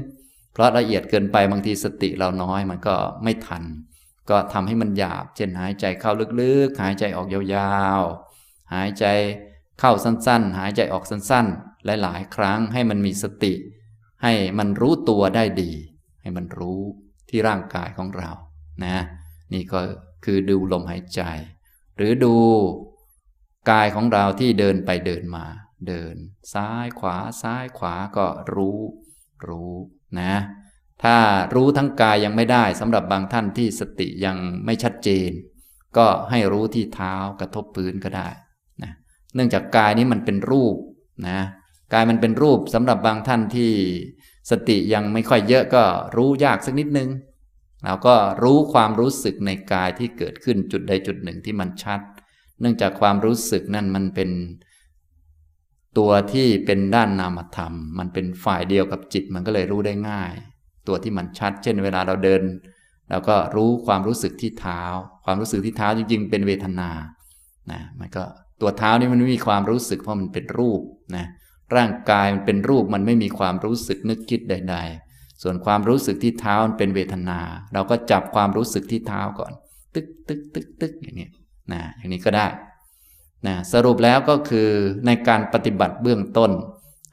[0.52, 2.94] เพราะละเอียดเกินไปบางทีสติเราน้อยมันก็
[3.24, 3.62] ไม่ทัน
[4.30, 9.04] ก็ทำให้มันหยาบ เช่นหายใจเข้าลึกๆ หายใจออกยาวๆ หายใจ
[9.80, 13.54] เข้าสั้นๆ หายใจออกสั้นๆ หลายๆ ครั้งให้มันมีสติ
[14.22, 15.72] ให้มันรู้ตัวได้ดี
[16.22, 16.80] ให้มันรู้
[17.28, 18.30] ที่ร่างกายของเรา
[18.84, 18.96] นะ
[19.52, 19.80] นี่ก็
[20.24, 21.22] คือดูลมหายใจ
[21.96, 22.36] หรือดู
[23.70, 25.46] กายของเราที่เดินไปเดินมา
[25.88, 26.16] เดิน
[26.52, 28.78] ซ้ายขวาซ้ายขวาก็รู้
[29.46, 29.74] รู้
[30.20, 30.34] นะ
[31.02, 31.16] ถ้า
[31.54, 35.30] รู้ทั้งกายยังไม่ได้สำหรับบางท่านที่สติยังไม่ชัดเจน
[35.96, 38.28] ก็ให้รู้ที่เท้ากระทบพื้นก็ได้
[38.82, 38.92] นะ
[39.34, 40.76] เนื่องจากกายนี้มันเป็นรูป
[41.28, 41.38] นะ
[41.92, 43.72] กายมันเป็นรูปสำหรับบางท่านที่
[44.50, 45.84] สติยังไม่ค่อยเยอะก็
[46.16, 47.10] รู้ยากสักนิดนึง
[47.84, 52.00] เราก็รู้ความรู้สึกในกายที่เกิดขึ้นจุดใดจุดหนึ่งที่มันชัด
[52.60, 54.30] เนื่องจากความรู้สึกนั่นมันเป็น
[55.98, 60.32] ตัวที่เป็นด้านนามธรรม มันเป็นฝ่ายเดียวกับจิตมันก็เลยรู้ได้ง่าย
[60.88, 62.42] ตัวที่มันชัด เช่น เวลาเราเดิน
[63.10, 64.82] เราก็รู้ความรู้สึกที่เท้า
[65.24, 66.90] ความรู้สึกที่เท้าจริง ๆ เป็นเวทนา
[67.72, 68.24] นะมันก็
[68.60, 70.80] ตัวเท้านี่มันไม่มีความรู้สึกเพราะมันเป็นรูป
[71.16, 71.26] นะ
[71.76, 74.76] ร่างกายมันเป็นรูปมันไม่มีความรู้สึกนึกคิดใด
[75.08, 77.40] ๆ ส่วนความรู้สึกที่เท้ามันเป็นเวทนา
[77.74, 79.52] เราก็จับความรู้สึกที่เท้าก่อน
[79.94, 81.28] ตึกตึกตึกตึกอย่างนี้
[81.72, 82.46] นะอย่างนี้ก็ได้
[83.46, 84.68] นะสรุปแล้วก็คือ
[85.06, 86.50] ในการปฏิบัติเบื้องต้น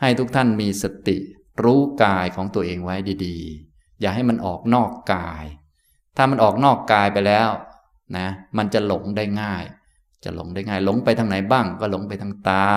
[0.01, 1.17] ให้ทุกท่านมีสติ
[1.63, 2.95] รู้กายของตัวเองไว้
[3.25, 5.45] ดีๆ อย่าให้มันออกนอกกาย
[6.17, 7.49] ถ้ามันออกนอกกายไปแล้ว
[8.17, 9.63] นะมันจะหลงได้ง่าย
[10.23, 12.67] จะหลงได้ง่าย หลงไปทางไหนบ้าง ก็หลงไปทางตา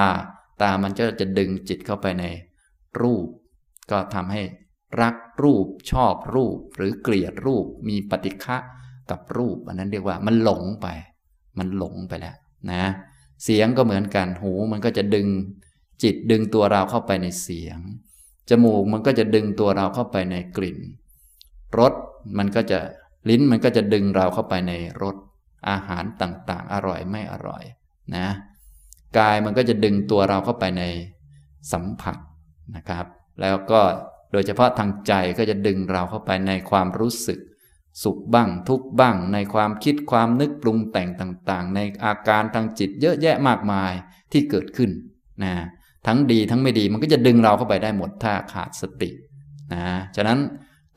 [0.62, 2.24] ตามันก็จะดึงจิตเข้าไปใน
[3.00, 3.26] รูป
[3.90, 4.42] ก็ทำให้
[5.00, 8.56] รักรูปชอบรูป หรือเกลียดรูปมีปฏิฆะ
[9.10, 10.86] กับรูป อันนั้นเรียกว่ามันหลงไป
[11.58, 12.36] มันหลงไปแล้ว
[12.72, 12.84] นะ
[13.44, 15.28] เสียงก็เหมือนกันหูมันก็จะดึง
[16.02, 17.78] จิตดึงตัวเราเข้าไปในเสียง
[18.50, 20.78] จมูกมันก็จะดึงตัวเราเข้าไปในกลิ่น
[21.78, 21.92] รส
[22.38, 22.78] มันก็จะ
[23.28, 25.16] ลิ้นมันก็จะดึงเราเข้าไปในรส
[25.68, 27.62] อาหารต่างๆ อร่อยไม่อร่อย
[28.16, 28.28] นะ
[29.18, 30.82] กายมันก็จะดึงตัวเราเข้าไปใน
[31.72, 32.16] สัมผัส
[32.76, 33.06] นะครับ
[33.40, 33.80] แล้วก็
[34.32, 37.38] โดยเฉพาะทางใจก็จะดึงเราเข้าไปในความรู้สึก
[38.02, 43.92] สุขบ้างทุกบ้าง ในความคิดความนึกปรุงแต่งต่างๆ ในอาการทางจิตเยอะแยะมากมาย
[44.32, 44.90] ที่เกิดขึ้น
[45.44, 45.54] นะ
[46.06, 49.10] ทั้งดีทั้งไม่ดีมันก็จะดึงเราเข้าไปได้หมดถ้าขาดสติ
[49.72, 49.84] นะ
[50.16, 50.38] ฉะนั้น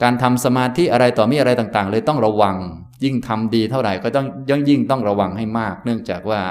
[0.03, 2.55] การทำสมาธิอะไรต่อมีอะไรต่างๆ เลยต้องระวัง
[3.03, 6.41] ยิ่งทำดีเท่าไหร่ก็ต้องยิ่งยิ่งต้องระวังให้มาก เนื่องจากว่า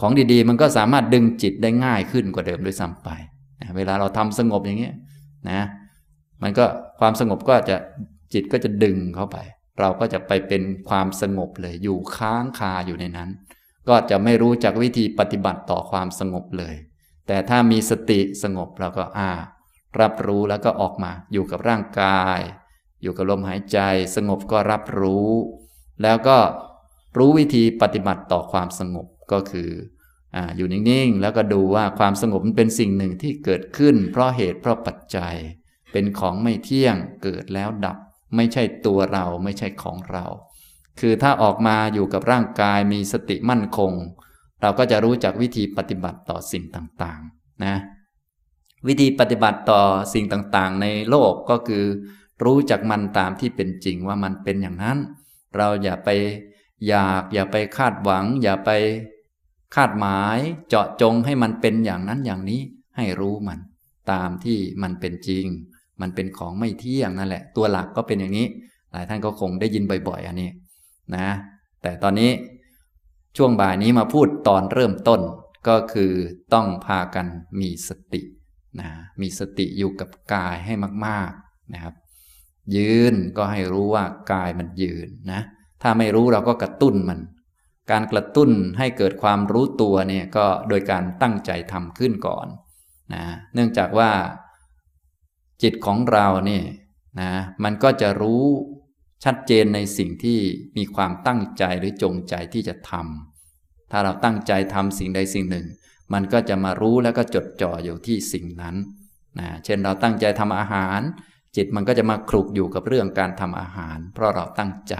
[0.00, 3.08] ของดีๆ มันก็สามารถดึงจิตได้ง่ายขึ้นกว่าเดิมด้วยซ้ำไป
[3.60, 4.94] นะเวลาเราทำสงบอย่างเงี้ย
[5.50, 5.60] นะ
[6.42, 6.64] มันก็
[7.00, 7.76] ความสงบก็จะ
[8.34, 9.38] จิตก็จะดึงเข้าไป
[9.80, 13.30] เราก็จะไปเป็นความสงบเลยอยู่ค้างคาอยู่ในนั้น
[13.88, 16.74] ก็จะไม่รู้จักวิธีปฏิบัติต่อความสงบเลย
[17.32, 19.30] แต่ถ้ามีสติสงบเราก็อ่า
[20.00, 22.38] รับรู้แล้วก็ออกมาอยู่กับร่างกาย
[23.02, 23.78] อยู่กับลมหายใจ
[24.16, 25.28] สงบก็รับรู้
[26.02, 26.38] แล้วก็
[27.16, 29.70] รู้วิธีปฏิบัติต่อความสงบก็คือ
[30.34, 35.34] ออยู่นิ่งๆ แล้วก็ดูว่าความสงบมันเป็นสิ่งหนึ่งที่เกิดขึ้น เพราะเหตุเพราะปัจจัย
[35.92, 37.96] เป็นของไม่เที่ยงเกิดแล้วดับ
[38.36, 40.26] ไม่ใช่ตัวเราไม่ใช่ของเรา
[41.00, 43.92] คือถ้าออกมาอยู่กับร่างกายมีสติมั่นคง
[44.62, 47.76] เราก็จะรู้จักวิธีปฏิบัติต่อสิ่งต่างๆนะ
[48.86, 49.82] วิธีปฏิบัติต่อ
[50.14, 51.84] สิ่งต่างๆ ในโลกก็คือ
[52.44, 54.98] รู้จักมันตามที่เป็นจริงว่ามันเป็นอย่างนั้น
[55.56, 56.08] เราอย่าไป
[56.88, 58.70] อยากอย่าไปคาดหวัง อย่าไป
[59.74, 62.60] คาดหมายเจาะจงให้มันเป็นอย่างนั้นอย่างนี้
[62.96, 63.58] ให้รู้มัน
[64.12, 65.46] ตามที่มันเป็นจริง
[66.00, 68.46] มันเป็นของไม่เที่ยงนั่นแหละ ตัวหลักก็เป็นอย่างนี้
[68.92, 70.50] หลายท่านก็คงได้ยินบ่อย ๆ อันนี้
[71.16, 71.28] นะ
[71.82, 72.30] แต่ตอนนี้
[73.36, 75.20] ช่วงบ่ายนี้มาพูดตอนเริ่มต้น
[75.68, 76.12] ก็คือ
[76.54, 77.26] ต้องพากัน
[77.60, 78.20] มีสติ
[78.80, 78.88] นะ
[79.20, 80.74] มีสติอยู่กับกายให้
[81.06, 81.94] มากๆนะครับ
[82.76, 85.40] ยืนก็ให้รู้ว่ากายมันยืนนะ
[85.82, 87.20] ถ้าไม่รู้เราก็กระตุ้นมัน
[87.90, 92.46] การกระตุ้นให้เกิดความรู้ตัวเนี่ยก็โดยการตั้งใจทำขึ้นก่อน
[93.14, 94.10] นะเนื่องจากว่า
[95.62, 96.64] จิตของเราเนี่ย
[97.20, 97.32] นะ
[97.64, 98.44] มันก็จะรู้
[99.24, 100.38] ชัดเจนในสิ่งที่
[100.76, 105.66] มีความตั้งใจหรือจงใจที่จะทำถ้าเราตั้งใจทำสิ่งใดสิ่งหนึ่ง
[106.12, 108.76] มันก็จะมารู้แล้วก็จดจ่ออยู่ที่สิ่งนั้น
[109.38, 111.00] นะเช่นเราตั้งใจทำอาหาร
[111.56, 114.94] จิตมันก็จะมาคลุกอยู่กับเรื่องการทำอาหาร เพราะเราตั้งใจ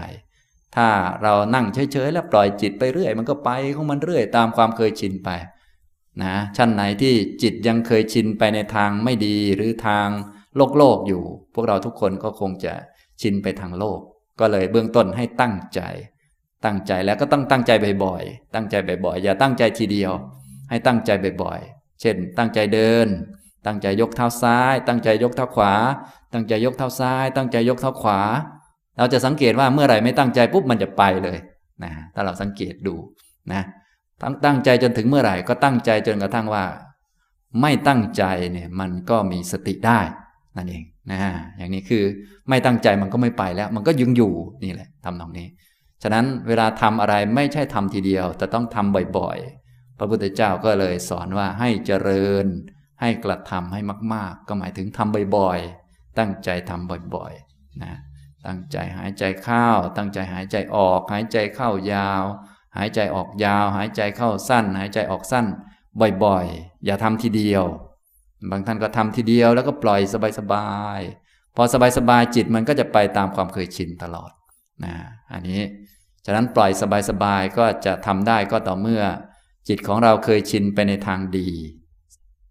[0.75, 0.87] ถ้า
[1.23, 5.29] เรานั่งเฉยๆแล้วปล่อยจิตไปเรื่อย มันก็ไปของมันเรื่อยตามความเคยชินไป
[6.23, 10.07] นะชั้นไหนที่จิตยังเคยชินไปในทางไม่ดีหรือทาง
[10.55, 12.73] โลกโลกอยู่ พวกเราทุกคนก็คงจะ
[13.21, 13.99] ชินไปทางโลก
[14.39, 15.81] ก็เลยเบื้องต้นให้ตั้งใจ
[16.65, 17.71] ตั้งใจแล้วก็ต้องตั้งใจ
[18.03, 20.11] บ่อยๆ ตั้งใจบ่อยๆ อย่าตั้งใจทีเดียว
[20.69, 21.11] ให้ตั้งใจ
[21.43, 23.07] บ่อยๆ เช่น ตั้งใจเดิน
[23.65, 25.73] ตั้งใจยกเท้าซ้าย ตั้งใจยกเท้าขวา
[26.33, 28.19] ตั้งใจยกเท้าซ้าย ตั้งใจยกเท้าขวา
[28.97, 31.37] เราจะสังเกตว่าเมื่อไหร่ไม่ตั้งใจปุ๊บมันจะไปเลย
[31.83, 32.95] นะถ้าเราสังเกตดู
[33.51, 33.61] นะ
[34.21, 36.65] ตั้งตั้งใจจนถึงเมื่อไหร่ก็ตั้งใจจนกระทั่งว่า
[37.61, 39.99] ไม่ตั้งใจเนี่ยมันก็มีสติได้
[40.57, 41.19] นั่นเอง นะ
[41.57, 42.03] อย่างนี้คือ
[42.49, 44.33] ไม่ตั้งใจมันก็ไม่ไปแล้ว มันก็ยังอยู่
[44.63, 45.47] นี่แหละทำตรงนี้
[46.03, 52.45] ฉะนั้นเวลาทำอะไรไม่ใช่ทำทีเดียว แต่ต้องทำบ่อยๆ พระพุทธเจ้าก็เลยสอนว่าให้เจริญ
[53.01, 53.81] ให้กระทำให้
[54.13, 57.93] มาก ๆ ก็หมายถึงทำบ่อยๆ ตั้งใจทำบ่อยๆนะ
[58.45, 62.23] ตั้งใจหายใจเข้า ตั้งใจหายใจออก หายใจเข้ายาว
[62.77, 65.45] หายใจออกยาว หายใจเข้าสั้น หายใจออกสั้น
[66.25, 67.63] บ่อยๆ อย่าทำทีเดียว
[68.49, 70.01] บางท่านก็ทำทีเดียวแล้วก็ปล่อย
[70.39, 71.63] สบายๆพอ
[71.97, 74.31] สบายๆจิตมันก็จะไปตามความเคยชินตลอด
[74.85, 74.95] นะ
[75.33, 75.61] อันนี้
[76.25, 76.71] ฉะนั้นปล่อย
[77.09, 79.03] สบายๆก็จะทำได้ก็ต่อเมื่อ
[79.69, 81.49] จิตของเราเคยชินไปในทางดี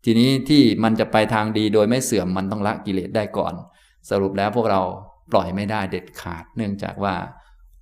[0.05, 3.55] ทีนี้ที่มันจะไปทางดีโดยไม่เสื่อมมันต้องละกิเลสได้ก่อน
[4.11, 4.83] สรุปแล้วพวกเรา
[5.33, 7.15] ปล่อยไม่ได้เด็ดขาด เนื่องจากว่า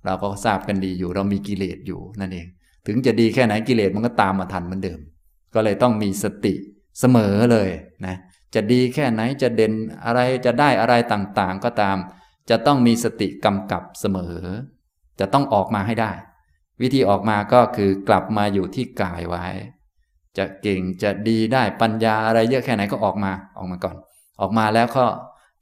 [0.05, 2.47] เราก็ทราบกันดีอยู่ เรามีกิเลสอยู่นั่นเอง
[2.87, 4.99] ถึงจะดีแค่ไหนกิเลสมันก็ตามมาทันเหมือนเดิม
[5.53, 6.53] ก็เลยต้องมีสติ
[6.99, 7.69] เสมอเลย
[8.05, 8.15] นะ
[8.55, 9.73] จะดีแค่ไหนจะเด่น
[10.05, 11.97] อะไรจะได้อะไรต่างๆ ก็ตาม
[12.49, 14.37] จะต้องมีสติกำกับเสมอ
[15.19, 16.11] จะต้องออกมาให้ได้
[16.81, 19.45] วิธีออกมาก็คือกลับมาอยู่ที่กายไว้
[20.37, 23.95] จะเก่งจะดีได้ปัญญาอะไรเยอะแค่ไหนก็ออกมาออกมาก่อน
[24.41, 25.05] ออกมาแล้วก็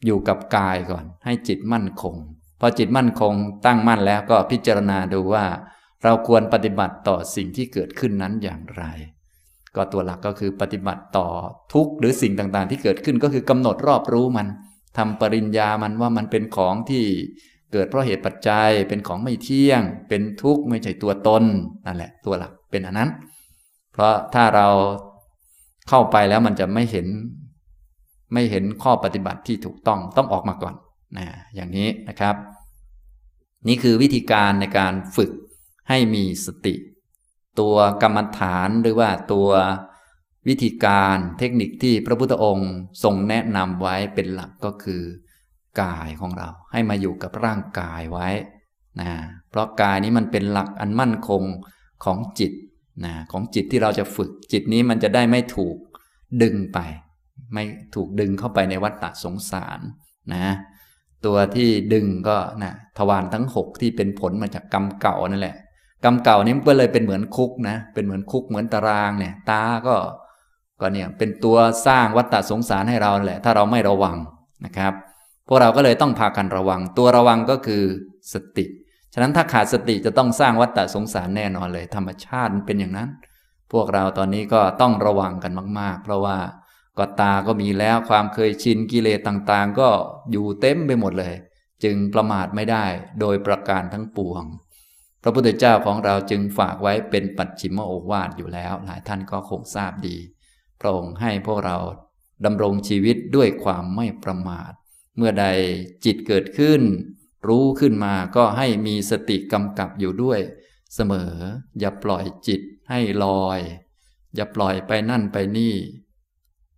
[0.06, 2.16] อยู่กับกายก่อน ให้จิตมั่นคง
[2.60, 3.34] พอจิตมั่นคง
[3.66, 5.46] ตั้งมั่นแล้วก็พิจารณาดูว่า
[6.04, 8.84] เราควรปฏิบัติต่อสิ่งที่เกิดขึ้นนั้นอย่างไร
[9.78, 11.28] ก็ตัวหลักก็คือปฏิบัติต่อ
[11.74, 14.48] ทุกหรือสิ่งต่างๆ ที่เกิดขึ้นก็คือกำหนดรอบรู้มัน
[14.98, 17.04] ทำปริญญามันว่ามันเป็นของที่
[17.74, 21.44] เกิดเพราะเหตุปัจจัยเป็นของไม่เที่ยง เป็นทุกข์ไม่ใช่ตัวตน
[21.86, 23.10] นั่นแหละ ตัวหลักเป็นอันนั้น
[23.94, 24.68] เพราะถ้าเรา
[25.90, 27.08] เข้าไปแล้วมันจะไม่เห็น
[28.34, 30.76] ไม่เห็นข้อปฏิบัติที่ถูกต้องต้องออกมาก่อน
[31.18, 32.36] นะอย่างนี้นะครับ
[33.68, 35.32] นี่คือวิธีการในการฝึก
[35.90, 36.74] ให้มีสติ
[37.60, 39.50] ตัวกรรมฐานหรือว่าตัว
[40.48, 42.72] วิธีการเทคนิคที่พระพุทธองค์
[43.04, 45.02] ทรงแนะนำไว้เป็นหลักก็คือ
[45.82, 48.30] กายของเราให้มาอยู่กับร่างกายไว้
[49.02, 49.12] นะ
[49.50, 51.44] เพราะกายนี้มันเป็นหลักอันมั่นคง
[52.06, 52.52] ของจิต
[53.06, 55.76] นะของจิตที่เราจะฝึกจิตนี้มันจะได้ไม่ถูก
[56.44, 56.80] ดึงไป
[57.54, 57.64] ไม่
[57.96, 59.80] ถูกดึงเข้าไปในวัฏฏะสงสาร
[60.34, 60.56] นะ
[61.26, 65.56] ตัวที่ดึงก็นะทวารทั้งหกที่เป็นผลมาจากกรรมเก่านั่นแหละ
[66.04, 69.96] กรรมเก่านี้ก็เลยเป็นเหมือนคุกนะ เป็นเหมือนคุกเหมือนตารางเนี่ย ตาก็
[70.82, 71.58] ก็เนี่ยเป็นตัว
[71.88, 74.18] สร้างวัฏฏะสงสารให้เราแหละ ถ้าเราไม่ระวัง
[74.66, 74.94] นะครับ
[75.48, 77.84] พวกเราก็เลยต้องพากันระวัง ตัวระวังก็คือ
[78.34, 78.66] สติ
[79.14, 83.10] ฉะนั้นถ้าขาดสติจะต้องสร้างวัฏฏะสงสารแน่นอนเลย ธรรมชาติเป็นอย่างนั้น
[83.74, 86.38] พวกเราตอนนี้ก็ต้องระวังกันมาก ๆ เพราะว่า
[86.98, 89.90] ก็ตาก็มีแล้วความเคยชินกิเลสต่างๆ ก็
[90.32, 91.34] อยู่เต็มไปหมดเลย
[91.84, 92.86] จึงประมาทไม่ได้
[93.20, 94.44] โดยประการทั้งปวง
[95.24, 100.18] พระพุทธเจ้าของเราจึงฝากไว้เป็นปัจฉิมโอวาทอยู่แล้ว หลายท่านก็คงทราบดี
[100.82, 101.78] พระองค์ให้พวกเรา
[102.46, 104.72] ดำรงชีวิตด้วยความไม่ประมาท
[105.18, 105.46] เมื่อใด
[106.06, 106.82] จิตเกิดขึ้น
[107.48, 110.40] รู้ขึ้นมาก็ให้มีสติกำกับอยู่ด้วย
[110.94, 111.34] เสมอ
[111.80, 113.60] อย่าปล่อยจิตให้ลอย
[114.36, 115.76] อย่าปล่อยไปนั่นไปนี่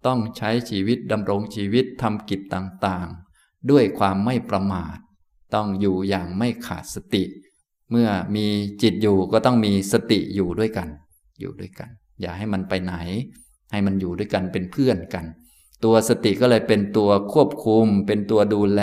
[0.06, 4.98] ต้องใช้ชีวิตดำรงชีวิตทำกิจต่างๆ ด้วยความไม่ประมาท
[5.54, 7.24] ต้องอยู่อย่างไม่ขาดสติ
[7.92, 8.46] เมื่อมี
[8.82, 10.88] จิตอยู่ก็ต้องมีสติอยู่ด้วยกัน
[11.40, 11.90] อยู่ด้วยกัน
[12.22, 12.96] อย่าให้มันไปไหน
[13.72, 15.26] ให้มันอยู่ด้วยกันเป็นเพื่อนกัน
[15.84, 18.82] ตัวสติก็เลยเป็นตัวควบคุม เป็นตัวดูแล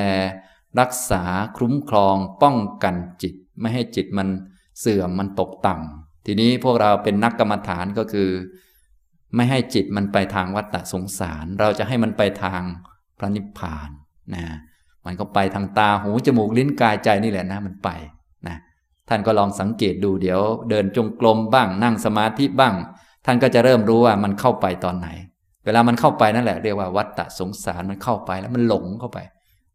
[0.81, 1.25] รักษา
[1.57, 4.29] คุ้มครอง ป้องกันจิต ไม่ให้จิตมัน
[4.81, 8.31] เสื่อมมันตกต่ำทีนี้พวกเราเป็นนักกรรมฐานก็คือ
[9.35, 12.63] ไม่ให้จิตมันไปทางวัฏฏะสงสาร เราจะให้มันไปทาง
[13.19, 13.91] พระนิพพาน
[14.35, 14.45] นะ
[15.05, 17.89] มันก็ไปทางตาหูจมูกลิ้นกายใจนี่แหละนะมันไป
[19.09, 20.41] ท่านก็ลองสังเกตดูเดี๋ยว
[20.71, 22.75] เดินจงกรมบ้าง นั่งสมาธิบ้าง
[23.27, 25.09] ท่านก็จะเริ่มรู้ว่ามันเข้าไปตอนไหน
[25.65, 29.19] เวลามันเข้าไปนั่นแหละเรียกว่าวัฏฏะสงสารมันเข้าไปแล้วมันหลงเข้าไป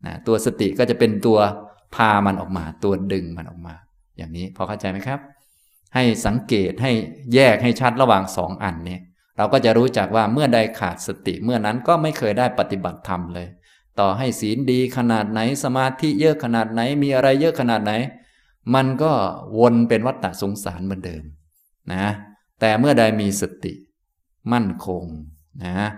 [0.05, 1.37] นะตัวสติก็จะเป็นตัว
[1.95, 3.73] พามันออกมา ตัวดึงมันออกมา
[4.17, 5.19] อย่างนี้พอเข้าใจไหมครับ
[5.95, 6.91] ให้สังเกตให้
[7.33, 8.97] แยกให้ชัดระหว่างสองอันนี้
[9.37, 13.47] เราก็จะรู้จักว่าเมื่อใดขาดสติเมื่อนั้นก็ไม่เคยได้ปฏิบัติธรรมเลย
[13.99, 17.93] ต่อให้ศีลดีขนาดไหนสมาธิเยอะขนาดไหนมีอะไรเยอะขนาดไหน
[18.75, 19.13] มันก็
[19.59, 21.23] วนเป็นวัฏฏะสงสารเหมือนเดิม
[21.93, 22.05] นะ
[22.59, 23.73] แต่เมื่อใดมีสติ
[24.53, 25.03] มั่นคง
[25.65, 25.89] นะ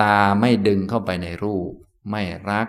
[0.00, 1.70] ตาไม่ดึงเข้าไปในรูป
[2.10, 2.68] ไม่รัก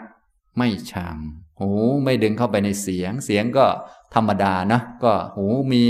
[0.58, 1.18] ไม่ชัง
[1.60, 1.72] หู
[2.04, 3.66] ไม่ดึงเข้าไปในเสียง เสียงก็
[4.14, 5.84] ธรรมดานะก็หูมี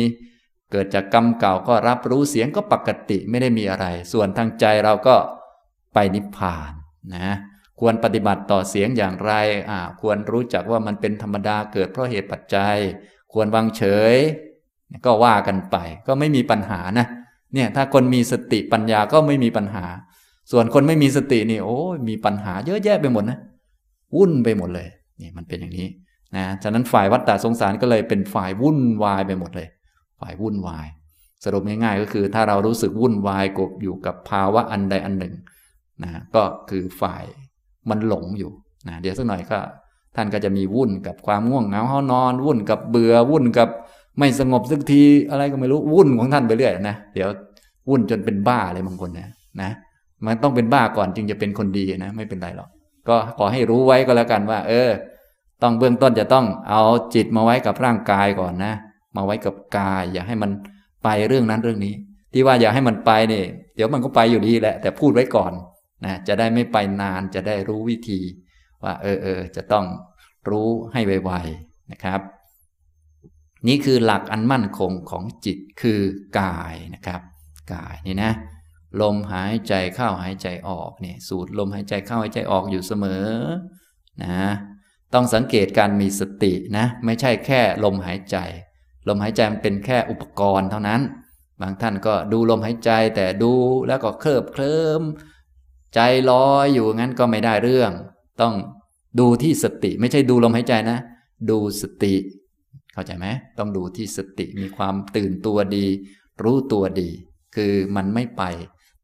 [0.72, 5.16] เกิดจากกรรมเก่าก็รับรู้เสียงก็ปกติไม่ได้มีอะไร ส่วนทางใจเราก็
[5.94, 6.72] ไปนิพพาน
[7.16, 7.30] นะ
[7.80, 9.32] ควรปฏิบัติต่อเสียงอย่างไร
[9.70, 12.76] อ่าควรรู้จักว่ามันเป็นธรรมดาเกิดเพราะเหตุปัจจัย
[13.34, 14.16] ควรวางเฉย
[15.06, 15.76] ก็ว่ากันไป
[16.08, 17.08] ก็ไม่มีปัญหานะ
[17.54, 19.86] เนี่ยถ้าคนมีสติปัญญาก็ไม่มีปัญหา
[20.52, 23.38] ส่วนคนไม่มีสตินี่โอ้มีปัญหาเยอะแยะไปหมดนะ
[24.16, 24.88] วุ่นไปหมดเลย
[25.22, 25.88] นี่มันเป็นอย่างนี้
[26.36, 29.68] นะฉะนั้นฝ่ายวัฏฏะสงสารก็เลยเป็นฝ่ายวุ่นวายไปหมดเลย
[30.20, 30.88] ฝ่ายวุ่นวาย
[31.44, 35.34] สรุปง่ายๆก็คือ ถ้าเรารู้สึกวุ่นวายกบอยู่กับภาวะอันใดอันหนึ่ง
[36.04, 37.24] นะก็คือฝ่าย
[37.90, 38.52] มันหลงอยู่
[38.88, 39.60] นะเดี๋ยวสักหน่อยก็
[40.16, 43.70] ท่านก็จะมีวุ่นกับความง่วงเหงาห้านอน วุ่นกับเบื่อวุ่นกับ
[44.20, 47.30] ไม่สงบสักทีอะไรก็ไม่รู้วุ่นของท่านไปเรื่อยนะเดี๋ยว
[47.90, 49.30] วุ่นจนเป็นบ้าเลยบางคนนะ
[49.62, 49.72] นะ
[50.26, 52.70] มันต้องเป็นบ้าก่อนจึงจะเป็นคนดีนะ ไม่เป็นไรหรอก
[53.08, 54.90] ก็ขอให้รู้ไว้ก็แล้วกันว่า เออ
[55.64, 56.82] ต้องเบื้องต้นจะต้องเอา
[57.16, 58.74] จิตมาไว้กับร่างกายก่อนนะ
[59.16, 60.52] มาไว้กับกาย อย่าให้มัน
[61.04, 61.94] ไปเรื่องนั้นเรื่องนี้
[62.34, 63.46] ที่ว่าอย่าให้มันไปเนี่ย
[63.76, 65.52] เดี๋ยวมันก็ไปอยู่ดีแหละ แต่พูดไว้ก่อน
[66.06, 68.22] นะจะได้ไม่ไปนานจะได้รู้วิธี
[68.84, 69.86] ว่าเออเออจะต้อง
[70.50, 72.22] รู้ให้ไวๆนะครับ
[73.68, 76.00] นี่คือหลักอันมั่นคงของจิตคือ
[76.40, 77.22] กายนะครับ
[77.74, 78.32] กายนี่นะ
[79.02, 83.26] ลมหายใจเข้าหายใจออกเนี่ยสูดลมหายใจเข้าหายใจออกอยู่เสมอ
[84.24, 84.50] นะ
[85.14, 88.38] ต้องสังเกตการมีสตินะไม่ใช่แค่ลมหายใจ
[89.08, 91.02] ลมหายใจมันเป็นแค่อุปกรณ์เท่านั้น
[91.62, 93.54] บางท่านก็ดูลมหายใจแต่ดู
[93.88, 95.02] แล้วก็เคลิบเคลิ้ม
[95.96, 97.92] ใจลอยอยู่งั้นก็ไม่ได้เรื่อง
[98.42, 98.54] ต้อง
[99.20, 100.98] ดูที่สติ ไม่ใช่ดูลมหายใจนะ
[101.50, 102.16] ดูสติ
[102.94, 105.86] เข้าใจไหมต้องดูที่สติมีความตื่นตัวดี
[106.44, 107.10] รู้ตัวดี
[107.56, 108.44] คือมันไม่ไป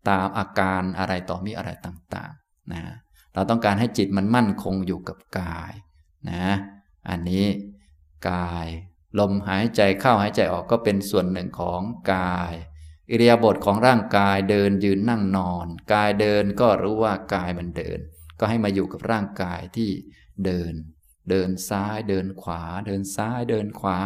[0.10, 2.82] ตามอาการอะไรต่อมีอะไรต่างๆนะ
[3.34, 5.74] เราต้องการให้จิตมันมั่นคงอยู่กับกาย
[6.32, 6.46] นะ
[7.10, 7.46] อันนี้
[8.30, 8.68] กาย
[9.20, 11.82] ลมหายใจเข้าหายใจออกก็เป็นส่วนหนึ่งของ
[12.14, 12.54] กาย
[13.14, 18.00] อิริยาบถของร่างกายเดินยืนนั่งนอน กายเดินก็รู้ว่ากายมันเดิน
[18.40, 19.92] ก็ให้มาอยู่กับร่างกายที่
[20.46, 20.74] เดิน
[21.30, 24.00] เดินซ้ายเดินขวา เดินซ้ายเดินขวา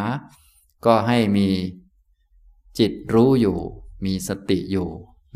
[0.86, 1.50] ก็ให้มี
[2.80, 3.58] จิตรู้อยู่
[4.06, 4.90] มีสติอยู่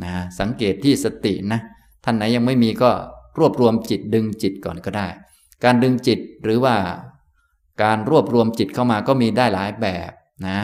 [0.04, 1.60] นะสังเกตที่สตินะ
[2.04, 2.92] ท่านไหนยังไม่มีก็
[3.38, 5.08] รวบรวมจิตดึงจิตก่อนก็ได้
[5.64, 6.76] การดึงจิตหรือว่า
[7.84, 10.12] การรวบรวมจิตเข้ามาก็มีได้หลายแบบ
[10.48, 10.60] นะ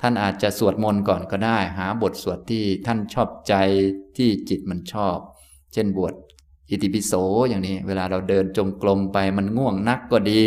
[0.00, 3.54] ท่านอาจจะสวดมนต์ก่อนก็ได้ หาบทสวดที่ท่านชอบใจ
[4.16, 5.16] ที่จิตมันชอบ
[5.72, 6.14] เช่นบวช
[6.70, 7.12] อิติปิโส
[7.48, 10.42] อย่างนี้ เวลาเราเดินจงกรมไปมันง่วงนักก็ดี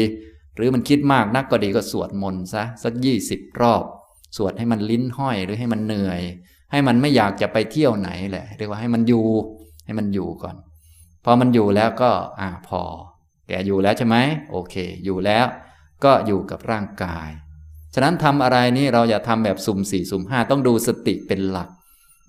[0.55, 3.83] หรือมันคิดมากนักก็ดีก็สวดมนต์ซะสักยี่สิบรอบ
[4.37, 6.21] สวดให้มันลิ้นห้อยหรือให้มันเหนื่อย
[6.71, 9.25] ให้มันไม่อยากจะไปเที่ยวไหนแหละเรียกว่าให้มันอยู่
[9.85, 10.55] ให้มันอยู่ก่อน
[11.25, 12.81] พอมันอยู่แล้วก็อ่าพอ
[13.47, 14.17] แกอยู่แล้วใช่ไหม
[14.51, 15.45] โอเค อยู่แล้ว
[16.03, 17.29] ก็อยู่กับร่างกาย
[17.93, 21.69] ฉะนั้นทำอะไรนี่เราอย่าทำแบบสุ่มสี่สุ่มห้าต้องดูสติเป็นหลัก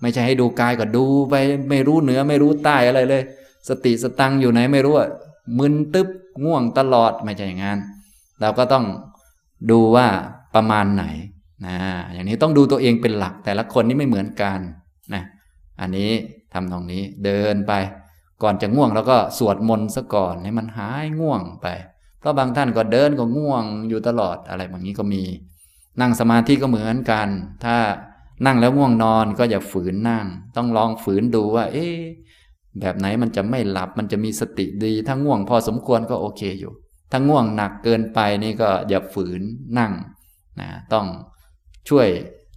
[0.01, 1.35] ไม่ใช่ให้ดูกายก็ดูไป
[1.69, 3.23] ไม่รู้เหนือไม่รู้ใต้อะไรเลย
[3.69, 4.95] สติสตังอยู่ไหนไม่รู้
[5.59, 6.07] มึนตึ๊บ
[6.43, 7.79] ง่วงตลอดไม่ใช่อย่างนั้น
[8.41, 8.85] เราก็ต้อง
[9.71, 10.07] ดูว่า
[10.55, 11.05] ประมาณไหน
[11.65, 11.77] นะ
[12.13, 14.59] อย่างนี้ต้องดูตัวเองเป็นหลัก แต่ละคนนี่ไม่เหมือนกัน
[15.13, 15.23] นะ
[15.81, 16.11] อันนี้
[16.53, 17.73] ทำตรงนี้เดินไป
[18.43, 21.67] ก่อนจะง่วงแล้วก็สวดมนต์ซะก่อนให้มันหายง่วงไป
[22.19, 25.23] เพราะบางท่านก็เดินก็ง่วงอยู่ตลอดอะไรบางนี้ก็มี
[26.01, 27.27] นั่งสมาธิก็เหมือนกัน
[27.63, 27.77] ถ้า
[28.45, 30.25] นั่งแล้วง่วงนอนก็อย่าฝืนนั่ง
[30.55, 31.97] ต้องลองฝืนดูว่า เอ๊ะ
[32.79, 36.73] แบบไหนมันจะไม่หลับมันจะมีสติดี ถ้าง่วงพอสมควรก็โอเคอยู่
[37.11, 39.41] ถ้าง่วงหนักเกินไปนี่ก็อย่าฝืน
[39.79, 39.91] นั่ง
[40.59, 41.05] นะต้อง
[41.89, 42.07] ช่วย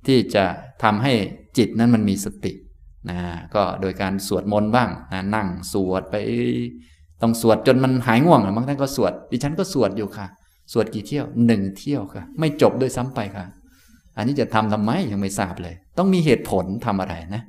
[0.06, 0.44] ที่จะ
[0.82, 1.12] ทำให้
[1.58, 2.52] จิตนั้นมันมีสติ
[3.10, 3.18] นะ
[3.54, 6.16] ก็โดยการสวดมนต์บ้างนะนั่งสวดไป
[7.22, 10.26] ต้องสวดจนมันหายง่วงบางท่านก็สวด ดิฉันก็สวดอยู่ค่ะ
[10.72, 13.44] สวดกี่เที่ยวหนึ่งเที่ยวค่ะ ไม่จบด้วยซ้ำไปค่ะ
[14.16, 17.42] อันนี้จะทำทำไมยังไม่ทราบเลย ต้องมีเหตุผลทำอะไรนะ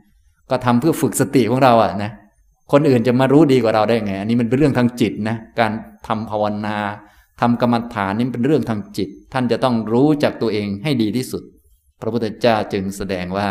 [0.49, 2.11] ก็ทำเพื่อฝึกสติของเราอะนะ
[2.71, 5.71] คนอื่นจะมารู้ดีกว่าเราได้ไง อันนี้มันเป็นเรื่องทางจิตนะ การ
[6.07, 6.77] ทำภาวนา
[7.41, 11.43] ทำกรรมฐานนี่เป็นเรื่องทางจิต ท่านจะต้องรู้จักตัวเองให้ดีที่สุด
[12.01, 13.49] พระพุทธเจ้าจึงแสดงว่า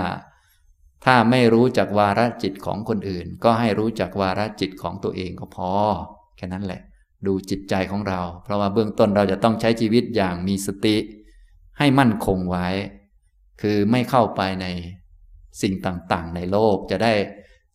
[1.04, 5.70] ถ้าไม่รู้จักวาระจิตของคนอื่น ก็ให้รู้จักวาระจิตของตัวเองก็พอ
[6.36, 6.80] แค่นั้นแหละ
[7.26, 10.96] ดูจิตใจของเรา เพราะว่าเบื้องต้นเราจะต้องใช้ชีวิตอย่างมีสติ
[11.78, 12.66] ให้มั่นคงไว้
[13.62, 14.66] คือไม่เข้าไปใน
[15.62, 17.12] สิ่งต่างๆ ในโลกจะได้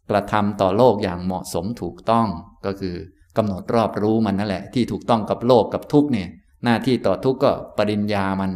[0.09, 2.27] กระทำต่อโลกอย่างเหมาะสมถูกต้อง
[2.65, 2.95] ก็คือ
[3.37, 6.27] กำหนดรอบรู้มันนั่นแหละ ที่ถูกต้องกับโลกกับทุกเนี่ย
[6.63, 8.51] หน้าที่ต่อทุกก็ปริญญามัน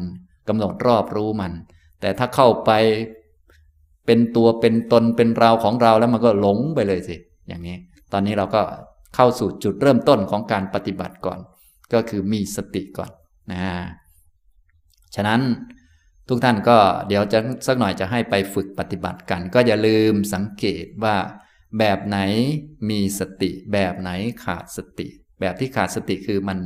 [0.48, 1.52] กำหนดรอบรู้มัน
[2.02, 2.72] แต่ถ้าเข้าไป
[4.06, 7.16] เป็นตัวเป็นตนเป็นเราของเราแล้วมันก็หลงไปเลยสิ
[7.48, 7.78] อย่างนี้
[8.12, 8.62] ตอนนี้เราก็
[9.16, 11.40] เข้าสู่จุดเริ่มต้นของการปฏิบัติก่อน
[11.94, 13.12] ก็คือมีสติก่อน
[13.52, 13.64] นะ
[15.16, 15.42] ฉะนั้น
[16.30, 21.16] ทุกท่านก็เดี๋ยวจะสักหน่อยจะให้ไปฝึกปฏิบัติกัน ก็อย่าลืมสังเกตว่า
[21.80, 22.20] แบบไหน
[22.90, 24.12] มีสติ แบบไหน
[24.44, 25.08] ขาดสติ
[25.40, 26.60] แบบที่ขาดสติคือมัน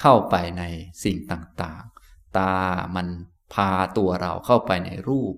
[0.00, 0.62] เข้าไปใน
[1.04, 2.52] สิ่งต่างๆ ตา
[2.96, 3.06] มัน
[3.54, 5.34] พาตัวเราเข้าไปในรูป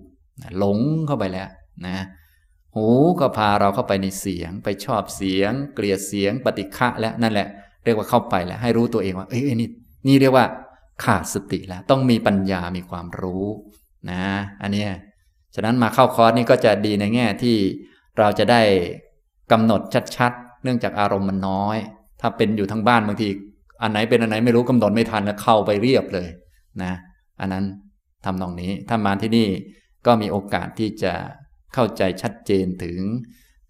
[0.57, 1.49] หลงเข้าไปแล้ว
[1.85, 2.05] นะ
[2.75, 2.87] หู
[3.19, 7.47] ก็พาเราเข้าไปในเสียง ไปชอบเสียง เกลียดเสียง ปฏิฆะแล้วนั่นแหละ
[7.83, 9.69] เรียกว่าเข้าไปแล้วให้รู้ตัวเองว่า เอ้ยนี่
[10.07, 10.45] นี่เรียกว่า
[11.03, 13.45] ขาดสติแล้ว ต้องมีปัญญามีความรู้
[14.11, 14.23] นะ
[14.61, 14.89] อันเนี้ย
[15.55, 17.57] ฉะนั้นมาเข้าคอร์สนี่ก็จะดีในแง่ที่
[18.19, 18.61] เราจะได้
[19.51, 19.81] กำหนด
[20.17, 21.77] ชัดๆ เนื่องจากอารมณ์มันน้อย
[22.21, 23.27] ถ้าเป็นอยู่ทั้งบ้านบางที
[23.81, 26.29] อันไหนเป็นอันไหนไม่รู้กำหนดไม่ทันแล้วเข้าไปเรียบเลย
[26.83, 26.93] นะ
[27.39, 27.63] อันนั้น
[28.25, 29.47] ทำตรงนี้ถ้ามาที่นี่
[30.05, 31.13] ก็มีโอกาสที่จะ
[31.75, 32.99] เข้าใจชัดเจนถึง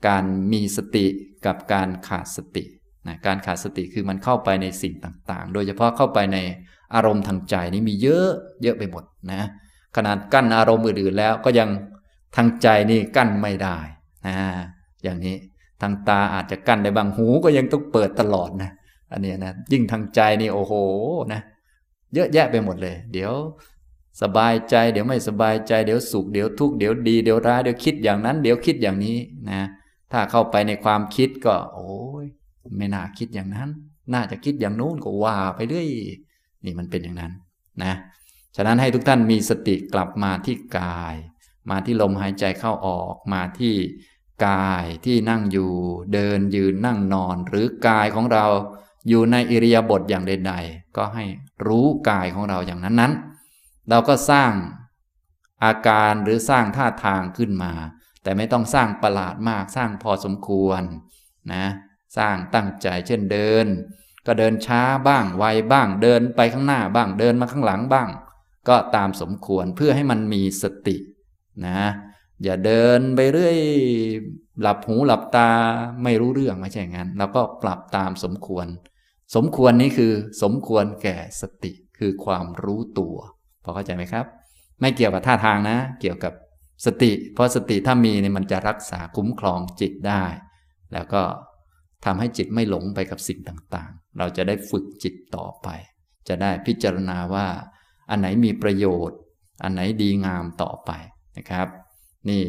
[0.08, 1.06] การมีสติ
[1.46, 2.64] กับการขาดสติ
[3.08, 6.38] นะการขาดสติคือมันเข้าไปในสิ่งต่างๆ โดยเฉพาะเข้าไปใน
[6.96, 8.30] อารมณ์ทางใจนี่มีเยอะ
[8.64, 9.42] เยอะไปหมดนะ
[9.96, 11.70] ขนาดกั้นอารมณ์อื่นๆแล้วก็ยัง
[12.36, 13.78] ทางใจนี่กั้นไม่ได้
[14.28, 14.36] นะ
[15.04, 15.36] อย่างนี้
[15.82, 18.72] ทางตาอาจจะกั้นได้บางหูก็ยังต้องเปิดตลอดนะ
[19.12, 20.74] อันนี้นะยิ่งทางใจนี่โอ้โห
[21.34, 21.42] นะ
[22.14, 23.34] เยอะแยะไปหมดเลย เดี๋ยว
[24.22, 29.18] สบายใจ เดี๋ยวไม่สบายใจเดี๋ยวสุขเดี๋ยวทุกข์เดี๋ยวดีเดี๋ยวร้ายเดี๋ยวคิดอย่างนั้น เดี๋ยวคิดอย่างนี้
[29.50, 29.62] นะ
[30.12, 31.94] ถ้าเข้าไปในความคิดก็ โอ้
[32.24, 32.26] ย
[32.78, 33.70] ไม่น่าคิดอย่างนั้น
[34.14, 35.88] น่าจะคิดอย่างนู้นก็ว่าไปเรื่อย
[36.66, 37.32] นี่มันเป็นอย่างนั้น
[37.84, 37.94] นะ
[38.56, 41.16] ฉะนั้นให้ทุกท่านมีสติกลับมาที่กาย
[41.70, 43.76] มาที่ลมหายใจเข้าออกมาที่
[44.48, 45.72] กายที่นั่งอยู่
[46.14, 48.46] เดินยืนนั่งนอน หรือกายของเรา
[49.10, 51.24] อยู่ในอิริยาบถอย่างใดๆก็ให้
[51.68, 53.35] รู้กายของเราอย่างนั้นๆ
[53.90, 54.52] เราก็สร้าง
[55.64, 57.74] อาการหรือสร้างท่าทางขึ้นมา
[58.24, 60.82] แต่ไม่ต้องสร้างประหลาดมากสร้างพอสมควร
[61.54, 61.66] นะ
[62.18, 63.68] สร้างตั้งใจเช่นเดิน
[64.26, 68.10] ก็เดินช้าบ้างไวบ้างเดินไปข้างหน้าบ้างเดินมาข้างหลังบ้าง
[68.70, 70.98] ก็ตามสมควรเพื่อให้มันมีสติ
[71.68, 71.82] นะ
[72.44, 73.58] อย่าเดินไปเรื่อย
[74.62, 75.50] หลับหูหลับตา
[76.04, 78.68] ไม่รู้เรื่องไม่ใช่งั้นเราก็ปรับตามสมควร
[79.36, 80.14] สมควรนี้คือ
[80.44, 83.16] สมควรแก่สติคือความรู้ตัว
[83.66, 84.26] พอเข้าใจไหมครับ
[84.82, 86.34] ไม่เกี่ยวกับท่าทางนะ เกี่ยวกับ
[86.86, 90.24] สติ เพราะสติถ้ามีเนี่ยมันจะรักษาคุ้มครองจิตได้
[90.94, 91.22] แล้วก็
[92.06, 95.68] ทำให้จิตไม่หลงไปกับสิ่งต่างๆ เราจะได้ฝึกจิตต่อไป
[96.28, 97.48] จะได้พิจารณาว่า
[98.10, 99.20] อันไหนมีประโยชน์
[99.64, 100.92] อันไหนดีงามต่อไป
[101.38, 101.68] นะครับ
[102.30, 102.44] นี่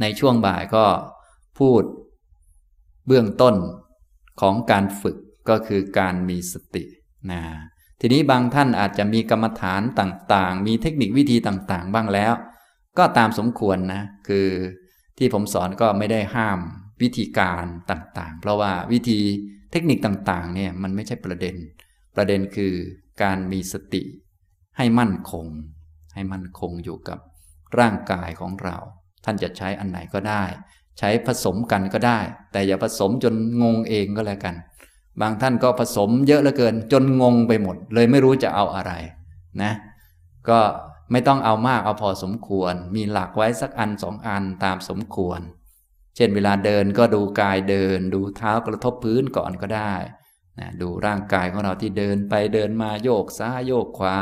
[0.00, 0.84] ในช่วงบ่ายก็
[1.58, 1.82] พูด
[3.06, 3.54] เบื้องต้น
[4.40, 5.16] ของการฝึก
[5.48, 6.84] ก็คือการมีสติ
[7.32, 7.42] นะ
[8.00, 12.32] ทีนี้บางท่านอาจจะมีกรรมฐานต่างๆ มีเทคนิควิธีต่างๆ บ้างแล้ว
[12.98, 14.48] ก็ตามสมควรนะ คือ
[15.18, 16.58] ที่ผมสอนก็ไม่ได้ห้าม
[17.02, 19.20] วิธีการต่างๆ เพราะว่าวิธี
[19.72, 21.56] เทคนิคต่างๆ เนี่ยมันไม่ใช่ประเด็น
[22.16, 22.74] ประเด็นคือ
[23.22, 24.02] การมีสติ
[24.76, 25.46] ให้มั่นคง
[26.14, 27.18] ให้มั่นคงอยู่กับ
[27.78, 28.76] ร่างกายของเรา
[29.24, 30.44] ท่านจะใช้อันไหนก็ได้
[30.98, 32.18] ใช้ผสมกันก็ได้
[32.52, 34.54] แต่อย่าผสมจนงงเองก็แล้วกัน
[35.20, 38.92] บางท่านก็ผสมเยอะเหลือเกิน จนงงไปหมด เลยไม่รู้จะเอาอะไร
[39.62, 39.72] นะ
[40.48, 40.60] ก็
[41.12, 45.40] ไม่ต้องเอามากเอาพอสมควร มีหลักไว้สักอันสองอันตามสมควร
[46.16, 49.94] เช่นเวลาเดินก็ดูกายเดิน ดูเท้ากระทบพื้นก่อนก็ได้
[50.58, 54.16] นะดูร่างกายของเราที่เดินไปเดินมาโยกซ้ายโยกขวา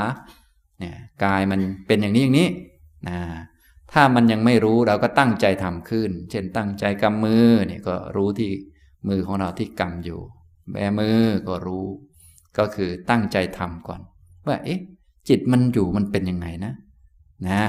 [0.78, 2.48] เนี่ยกายมันเป็นอย่างนี้อย่างนี้
[3.08, 3.18] นะ
[3.92, 8.50] ถ้ามันยังไม่รู้เราก็ตั้งใจทำขึ้น เช่นตั้งใจกำมือเนี่ยก็รู้ที่
[9.08, 10.20] มือของเราที่กำอยู่
[10.72, 11.86] แบมือก็รู้
[12.58, 14.00] ก็คือตั้งใจทำก่อน
[14.46, 14.80] ว่า เอ๊ะ
[15.28, 16.72] จิตมันอยู่มันเป็นยังไงนะ
[17.48, 17.62] นะ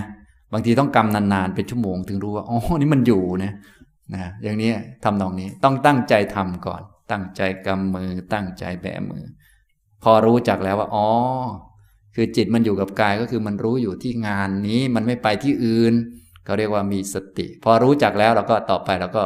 [0.53, 3.53] บางทีต้องกำนานๆเป็นชั่วโมงถึงรู้ว่าอ๋อนี่มันอยู่นะ
[4.15, 4.71] นะ อย่างนี้
[5.03, 6.81] ทำนองนี้ต้องตั้งใจทำก่อน
[7.11, 9.25] ตั้งใจกำมือ ตั้งใจแบมือ
[10.03, 11.07] พอรู้จักแล้วว่า อ๋อ
[12.15, 15.93] คือจิตมันอยู่กับกายก็คือมันรู้อยู่ที่งานนี้มันไม่ไปที่อื่น
[16.45, 19.23] เขาเรียกว่ามีสติ พอรู้จักแล้วเราก็ต่อไปเราก็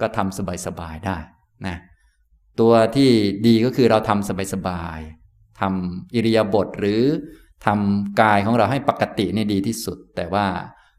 [0.00, 1.16] ก็ทำสบายๆได้
[1.66, 1.76] นะ
[2.60, 3.10] ตัวที่
[3.46, 7.02] ดีก็คือเราทำสบายๆทำอิริยาบถหรือ
[7.66, 10.46] ทำกายของเราให้ปกตินี่ดีที่สุด แต่ว่า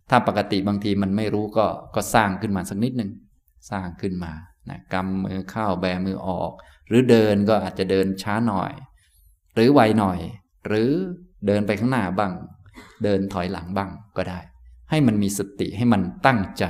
[0.10, 3.12] ถ้าปกติบางทีมันไม่รู้ก็ก็สร้างขึ้นมาสักนิดหนึ่ง
[3.72, 4.34] สร้างขึ้นมา
[4.70, 6.52] นะกำมือเข้าแบมือออก
[6.88, 8.74] หรือเดินก็อาจจะเดินช้าหน่อย
[9.56, 10.20] หรือไวหน่อย
[10.68, 10.89] หรือ
[11.47, 12.32] เดินไปข้างหน้าบ้าง
[13.04, 14.39] เดินถอยหลังบ้างก็ได้
[14.89, 16.66] ให้มันมีสติให้มันตั้งใจ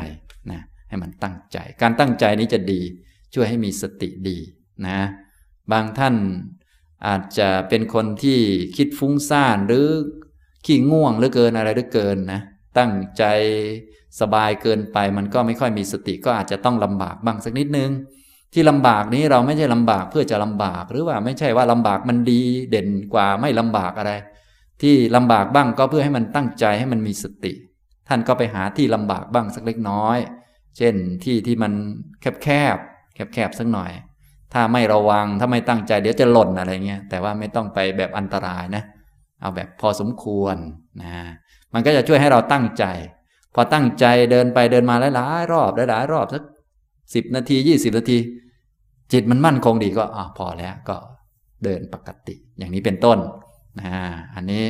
[0.52, 2.82] นะให้มันตั้งใจ การตั้งใจนี้จะดี
[3.34, 4.38] ช่วยให้มีสติดี
[4.88, 5.02] นะ
[5.72, 6.16] บางท่าน
[7.08, 8.40] อาจจะเป็นคนที่
[8.78, 9.88] คิดฟุ้งซ่านหรือ
[10.66, 12.42] ขี้ง่วงหรือเกินอะไรหรือเกินนะ
[12.78, 13.24] ตั้งใจ
[14.20, 17.92] สบายเกินไปมันก็ไม่ค่อยมีสติก็อาจจะต้องลำบากบ้างสักนิดนึง
[18.54, 24.12] ที่ลำบากนี้เราไม่ใช่ลำบากเพื่อจะลำบาก หรือว่าไม่ใช่ว่าลำบากมันดีเด่นกว่าไม่ลำบากอะไร
[24.82, 27.54] ที่ลำบากบ้างก็เพื่อให้มันตั้งใจให้มันมีสติ
[28.08, 30.18] ท่านก็ไปหาที่ลำบากบ้างสักเล็กน้อย
[30.78, 31.74] เช่นที่ที่มัน
[32.22, 32.78] แคบแคบ
[33.14, 33.92] แคบแคบสักหน่อย
[34.54, 38.84] ถ้าไม่ระวังถ้าไม่ตั้งใจเดี๋ยวจะหล่นอะไรเงี้ยแต่ว่าไม่ต้องไปแบบอันตรายนะ
[39.42, 40.56] เอาแบบพอสมควร
[41.02, 41.12] นะ
[41.74, 42.86] มันก็จะช่วยให้เราตั้งใจ
[43.56, 46.44] พอตั้งใจเดินไปเดินมาหลายๆรอบหลายๆรอบสัก
[47.16, 48.18] สิบนาทียี่สิบนาที
[49.14, 50.98] จิตมันมั่นคงดีก็อพอแล้วก็
[51.64, 53.18] เดินปกติอย่างนี้เป็นต้น
[53.80, 53.90] นะ
[54.36, 54.64] อันนี้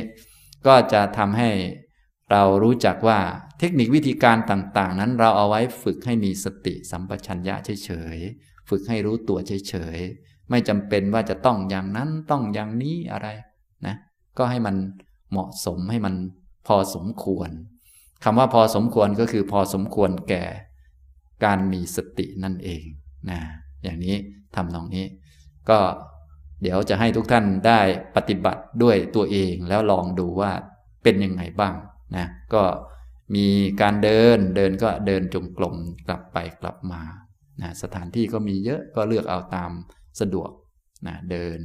[0.66, 1.50] ก็จะทำให้
[2.30, 3.18] เรารู้จักว่า
[3.58, 7.54] เทคนิควิธีการต่าง ๆ นั้นเราเอาไว้ฝึกให้มีสติสัมปชัญญะ
[7.84, 13.28] เฉยๆ ฝึกให้รู้ตัวเฉยๆ ไม่จำเป็นว่าจะต้องอย่างนั้นต้องอย่างนี้อะไร
[13.86, 13.94] นะ
[14.38, 14.76] ก็ให้มัน
[15.30, 16.14] เหมาะสมให้มัน
[16.66, 17.50] พอสมควร
[18.24, 20.44] คำว่าพอสมควรก็คือพอสมควรแก่
[21.44, 22.84] การมีสตินั่นเอง
[23.30, 23.40] นะ
[23.82, 24.16] อย่างนี้
[24.56, 25.06] ทำนองนี้
[25.70, 25.78] ก็
[26.62, 27.80] เดี๋ยวจะให้ทุกท่านได้
[28.16, 30.52] ปฏิบัติด้วยตัวเองแล้วลองดูว่า
[31.02, 31.74] เป็นยังไงบ้าง
[32.16, 32.62] นะก็
[33.34, 33.46] มี
[33.80, 37.02] การเดินเดินก็เดินจงกรมกลับไปกลับมา
[37.62, 39.70] นะสถานที่ก็มีเยอะก็เลือกเอาตาม
[40.20, 40.50] สะดวก
[41.06, 41.58] นะเดิน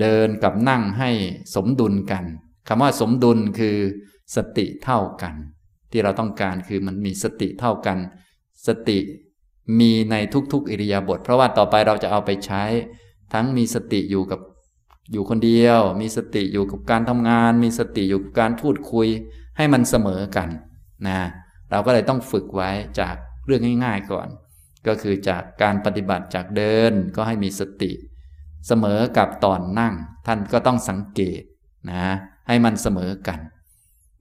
[0.00, 1.10] เดินกับนั่งให้
[1.54, 2.24] สมดุลกัน
[2.68, 3.76] คำว่าสมดุลคือ
[4.36, 5.34] สติเท่ากัน
[5.90, 7.98] ที่เราต้องการคือมันมีสติเท่ากัน
[8.66, 8.98] สติ
[9.80, 10.14] มีใน
[10.52, 12.62] ทุกๆ อิริยาบถเพราะว่าต่อไปเราจะเอาไปใช้
[13.32, 14.40] ทั้งมีสติอยู่กับ
[15.12, 19.08] อยู่คนเดียว มีสติอยู่กับการทำงาน มีสติอยู่กับการพูดคุย
[19.56, 20.48] ให้มันเสมอกัน
[21.06, 21.20] นะ
[21.70, 23.14] เราก็เลยต้องฝึกไว้จาก
[23.46, 24.28] เรื่องง่าย ๆ ก่อน
[24.86, 27.92] ก็คือจากการปฏิบัติจากเดินก็ให้มีสติ
[28.66, 29.94] เสมอกับตอนนั่ง
[30.26, 31.42] ท่านก็ต้องสังเกต
[31.90, 32.04] นะ
[32.48, 33.40] ให้มันเสมอกัน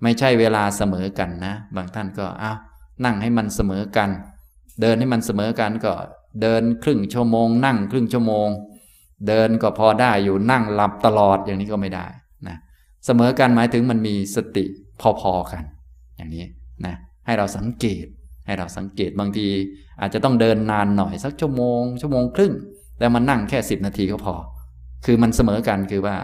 [0.04, 2.58] ไม่ใช่เวลาเสมอกันนะ บางท่านก็อ้าว
[3.06, 4.10] นั่งให้มันเสมอกัน
[4.82, 5.94] เดินให้มันเสมอกันก็
[6.42, 8.48] เดินครึ่งชั่วโมง นั่งครึ่งชั่วโมง
[9.28, 12.06] เดินก็พอได้อยู่นั่งหลับตลอดอย่างนี้ก็ไม่ได้
[12.48, 12.58] นะ
[13.06, 14.66] เสมอกันหมายถึงมันมีสติ
[15.02, 15.64] พอๆกัน
[16.18, 16.46] อย่างนี้
[16.86, 16.96] นะ
[17.26, 18.06] ให้เราสังเกต
[18.46, 19.48] ให้เราสังเกตบางที
[20.02, 22.54] อาจจะต้องเดินนานหน่อยสักชั่วโมง ชั่วโมงครึ่ง
[23.00, 24.34] แต่มันนั่งแค่สิบนาทีก็พอ
[25.06, 26.16] คือมันเสมอกันคือว่า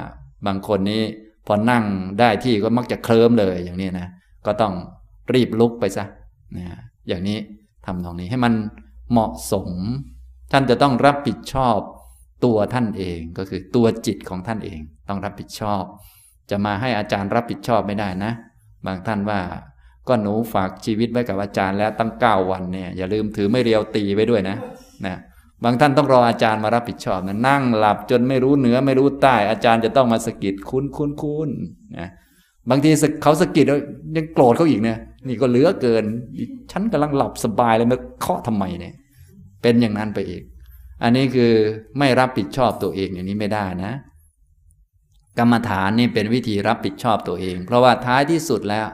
[0.47, 1.01] บางคนนี้
[1.47, 1.83] พอนั่ง
[2.19, 4.07] ได้ที่ก็มักจะเคลิ้มเลยอย่างนี้นะ
[4.45, 4.73] ก็ต้อง
[5.33, 6.05] รีบลุกไปซะ
[6.57, 6.65] นะ
[7.07, 7.37] อย่างนี้
[7.85, 8.53] ทำตรงนี้ให้มัน
[9.11, 9.69] เหมาะสม
[10.51, 11.79] ท่านจะต้องรับผิดชอบ
[12.45, 15.83] ตัวท่านเองก็คือตัวจิตของท่านเอง ต้องรับผิดชอบ
[16.49, 18.31] จะมาให้อาจารย์รับผิดชอบไม่ได้นะ
[18.85, 19.39] บางท่านว่า
[20.09, 24.57] ก็หนูฝากชีวิตไว้กับอาจารย์แล้วตั้งเก้าวันเนี่ยอย่าลืมถือไม่เรียวตีไว้ด้วยนะ
[25.05, 25.15] นะ
[25.63, 31.49] บางท่านต้องรออาจารย์มารับผิดชอบนะนั่งหลับจนไม่รู้เหนือไม่รู้ใต้อาจารย์จะต้องมาสะกิดคุ้นคุ้นคุ้น
[31.99, 32.09] นะ
[32.69, 32.89] บางที
[33.23, 33.79] เขาสะกิดแล้ว
[34.15, 34.97] ยังโกรธเขาอีกเนี่ย
[35.27, 36.03] นี่ก็เหลือเกิน
[36.71, 38.93] ฉันกำลังหลับสบายเลยมาเคาะทำไมเนี่ย
[39.61, 40.43] เป็นอย่างนั้นไปอีก
[41.03, 41.51] อันนี้คือ
[41.99, 43.93] ไม่รับผิดชอบตัวเองอย่างนี้ไม่ได้นะ
[45.39, 48.87] กรรมฐานนี่เป็นวิธีรับผิดชอบตัวเอง เพราะว่าท้ายที่สุดแล้ว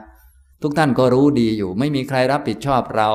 [0.62, 3.10] ทุกท่านก็รู้ดีอยู่ ไม่มีใครรับผิดชอบเรา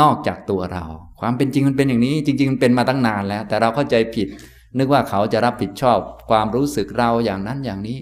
[0.00, 0.84] นอกจากตัวเรา
[1.20, 4.28] ความเป็นจริงมันเป็นอย่างนี้ จริง ๆ มันเป็นมาตั้งนานแล้ว แต่เราเข้าใจผิด
[4.78, 5.98] นึกว่าเขาจะรับผิดชอบ
[6.30, 7.98] ความรู้สึกเราอย่างนั้นอย่างนี้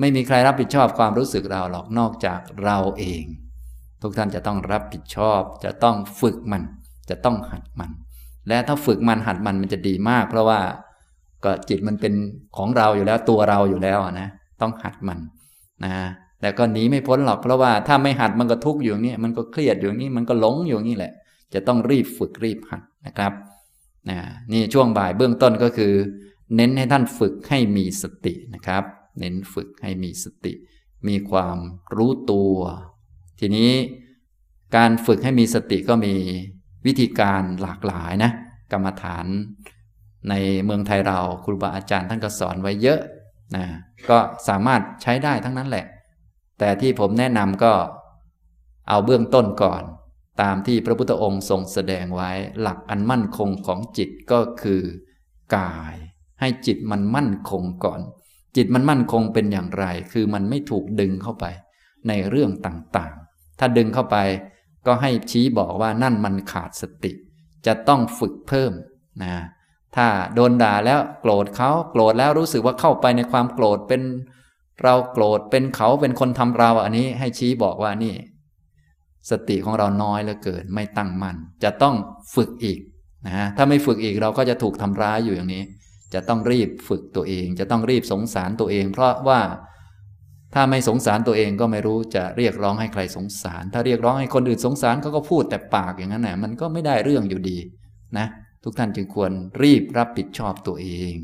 [0.00, 3.24] ไม่มีใครรับผิดชอบความรู้สึกเราหรอกนอกจากเราเอง
[4.02, 6.62] ทุกท่านจะต้องรับผิดชอบ จะต้องฝึกมัน
[7.10, 7.90] จะต้องหัดมัน
[8.48, 10.60] และถ้าฝึกมันหัดมันมันจะดีมาก เพราะว่า
[11.44, 12.14] ก็จิตมันเป็น
[12.56, 14.28] ของเราอยู่แล้วตัวเราอยู่แล้วนะ
[14.60, 15.18] ต้องหัดมัน
[15.84, 15.94] นะ
[16.44, 21.12] แต่ก็หนีไม่พ้นหรอกเพราะว่าถ้าไม่หัดมันก็ทุกข์อยู่นี่มันก็เครียดอยู่นี่มันก็หลงอยู่นี่แหละ
[21.54, 23.32] จะต้องรีบฝึกรีบหัดนะครับ
[24.10, 24.18] นะ
[24.52, 25.92] นี่ช่วงบ่ายเบื้องต้นก็คือ
[26.56, 28.84] เน้นให้ท่านฝึกให้มีสตินะครับ
[29.18, 30.52] เน้นฝึกให้มีสติ
[31.08, 31.58] มีความ
[31.96, 32.54] รู้ตัว
[33.40, 33.72] ทีนี้
[34.76, 36.14] การฝึกให้มีสติก็มี
[36.86, 38.30] วิธีการหลากหลายนะ
[38.72, 39.26] กรรมฐาน
[40.30, 40.34] ใน
[40.64, 43.00] เมืองไทยเราครูบาอาจารย์ท่านก็สอนไว้เยอะ
[43.56, 43.64] นะ
[44.08, 44.18] ก็
[44.48, 45.86] สามารถใช้ได้ทั้งนั้นแหละ
[46.58, 47.72] แต่ที่ผมแนะนำก็
[48.88, 49.82] เอาเบื้องต้นก่อน
[50.42, 52.30] ตามที่พระพุทธองค์ทรงแสดงไว้
[52.60, 54.82] หลักอันมั่นคงของจิตก็คือ
[55.56, 55.94] กาย
[56.40, 58.00] ให้จิตมันมั่นคงก่อน
[58.56, 61.44] จิตมันมั่นคงเป็นอย่างไร คือมันไม่ถูกดึงเข้าไป
[62.08, 64.16] ในเรื่องต่างๆ ถ้าดึงเข้าไป
[64.86, 67.12] ก็ให้ชี้บอกว่านั่นมันขาดสติ
[67.66, 68.72] จะต้องฝึกเพิ่ม
[69.22, 69.34] นะ
[69.96, 74.02] ถ้าโดนด่าแล้วโกรธเขาโกรธแล้วรู้สึกว่าเข้าไปในความโกรธเป็น
[74.82, 78.14] เราโกรธเป็นเขาเป็นคนทำเราอันนี้ให้ชี้บอกว่านี่
[79.30, 81.94] สติของเราน้อยเหลือเกินไม่ตั้งมัน่นจะต้อง
[82.34, 82.78] ฝึกอีก
[83.26, 85.64] นะถ้าไม่ฝึกอีกเราก็จะถูกทำร้ายอยู่อย่างนี้
[86.14, 89.40] จะต้องรีบฝึกตัวเอง จะต้องรีบสงสารตัวเอง เพราะว่า
[90.54, 97.58] ถ้าไม่สงสารตัวเองก็ไม่รู้จะเรียกร้องให้ใครสงสาร ถ้าเรียกร้องให้คนอื่นสงสารเขาก็พูดแต่ปากอย่างนั้นแหละมันก็ไม่ได้เรื่องอยู่ดี
[98.18, 98.26] นะ
[98.64, 99.30] ทุกท่านจึงควร
[99.62, 101.14] รีบรับผิดชอบตัวเอง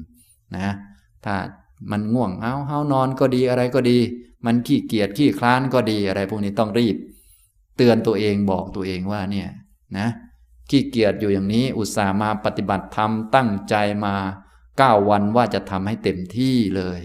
[0.57, 0.69] นะ
[1.25, 1.35] ถ้า
[1.91, 3.99] มันง่วงเอาเฮานอนก็ดีอะไรก็ดี
[4.47, 6.97] มันขี้เกียจขี้คลานก็ดีอะไรพวกนี้ต้องรีบ
[7.76, 9.49] เตือนตัวเองบอกตัวเองว่าเนี่ย
[9.99, 10.09] นะ
[10.70, 13.74] ขี้เกียจอยู่อย่างนี้อุตส่าห์มาปฏิบัติธรรมตั้งใจ
[14.05, 14.14] มา
[14.78, 17.01] เก้าวันว่าจะทำให้เต็มที่เลย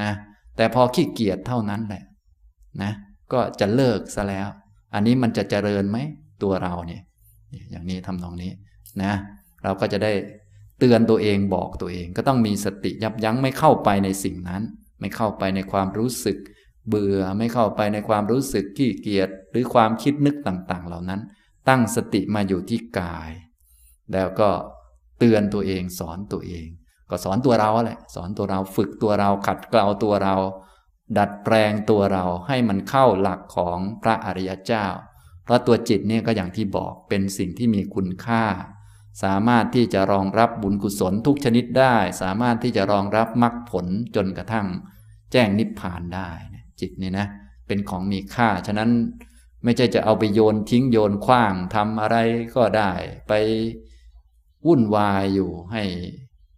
[0.00, 0.10] นะ
[0.56, 2.04] แต่พอขี้เกียจเท่านั้นแหละ
[2.82, 2.92] นะ
[3.32, 4.48] ก็จะเลิกซะแล้ว
[4.94, 5.98] อันนี้มันจะเจริญไหม
[6.42, 7.02] ตัวเราเนี่ย
[7.70, 8.52] อย่างนี้ทำนองนี้
[9.02, 9.12] นะ
[9.64, 10.12] เราก็จะได้
[10.78, 14.62] เตือนตัวเองบอกตัวเอง ก็ต้องมีสติยับยั้งไม่เข้าไปในสิ่งนั้น
[15.00, 16.38] ไม่เข้าไปในความรู้สึก
[16.88, 21.20] เบื่อไม่เข้าไปในความรู้สึกขี้เกียจหรือความคิดนึกต่างๆ เหล่านั้น
[21.68, 23.30] ตั้งสติมาอยู่ที่กาย
[24.12, 24.50] แล้วก็
[25.18, 26.66] เตือนตัวเองสอนตัวเอง
[27.10, 30.36] ก็สอนตัวเราแหละสอนตัวเราฝึกตัวเราขัดเกลาตัวเรา
[31.18, 34.86] ดัดแปลงตัวเราให้มันเข้าหลักของพระอริยเจ้า
[35.44, 38.44] เพราะตัวจิตเนี่ยก็อย่างที่บอกเป็นสิ่งที่มีคุณค่า
[39.22, 44.66] สามารถที่จะรองรับบุญกุศลทุกชนิดได้ สามารถที่จะรองรับมรรคผลจนกระทั่ง
[45.32, 46.30] แจ้งนิพพานได้
[46.80, 47.26] จิตนี่นะ
[47.66, 48.90] เป็นของมีค่า ฉะนั้น
[49.64, 52.16] ไม่ใช่จะเอาไปโยนทิ้งโยนคว้างทำอะไร
[52.56, 52.90] ก็ได้
[53.28, 53.32] ไป
[54.66, 55.82] วุ่นวายอยู่ให้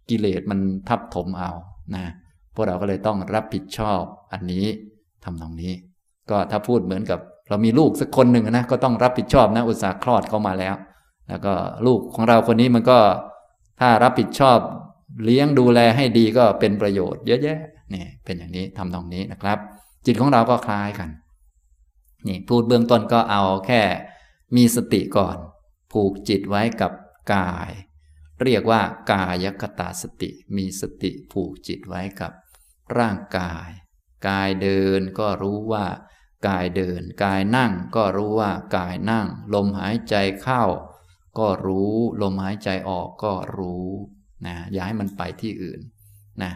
[0.09, 0.59] กิเลสมัน
[0.89, 1.51] ทับถมเอา
[1.95, 2.05] นะ
[2.53, 4.01] พวกเราก็เลยต้องรับผิดชอบ
[4.33, 4.65] อันนี้
[5.23, 5.73] ทำตรงนี้
[6.29, 10.75] ก็ถ้าพูดเหมือนกับ เรามีลูกสักคนหนึ่งนะก็ต้องรับผิดชอบนะอุตสาห์คลอดเขามาแล้ว
[11.31, 11.53] แล้วก็
[11.85, 12.99] ลูกของเราคนนี้มันก็
[13.79, 14.59] ถ้ารับผิดชอบ
[15.23, 17.59] เลี้ยงดูแลให้ดีก็เป็นประโยชน์เยอะแยะ
[17.93, 19.57] นี่เป็นอย่างนี้ทำตรงนี้นะครับ
[20.05, 21.09] จิตของเราก็คล้ายกัน
[22.27, 23.81] นี่พูดเบื้องต้นก็เอาแค่
[24.55, 25.37] มีสติก่อน
[25.91, 26.91] ผูกจิตไว้กับ
[27.35, 27.71] กาย
[28.43, 32.31] เรียกว่ากายคตาสติ มีสติผูกจิตไว้กับ
[32.97, 33.69] ร่างกาย
[34.27, 35.85] กายเดินก็รู้ว่า
[36.47, 40.63] กายเดิน กายนั่งก็รู้ว่ากายนั่ง ลมหายใจเข้า
[41.39, 43.87] ก็รู้ลมหายใจออกก็รู้
[44.47, 45.81] นะอย่าให้มันไปที่อื่น
[46.43, 46.51] นะ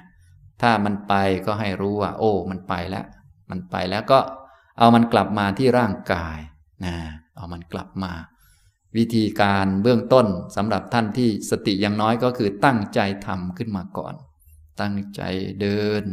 [0.62, 1.14] ถ้ามันไป
[1.46, 3.06] ก็ให้รู้ว่า โอ้ มันไปแล้ว
[3.50, 4.20] มันไปแล้วก็
[4.78, 6.38] เอามันกลับมาที่ร่างกาย
[6.86, 6.96] นะ
[7.36, 8.14] เอามันกลับมา
[8.98, 14.16] วิธีการเบื้องต้นสำหรับท่านที่สติยังน้อยก็คือตั้งใจทำขึ้นมาก่อน
[14.82, 15.22] ตั้งใจ
[15.62, 16.04] เดิน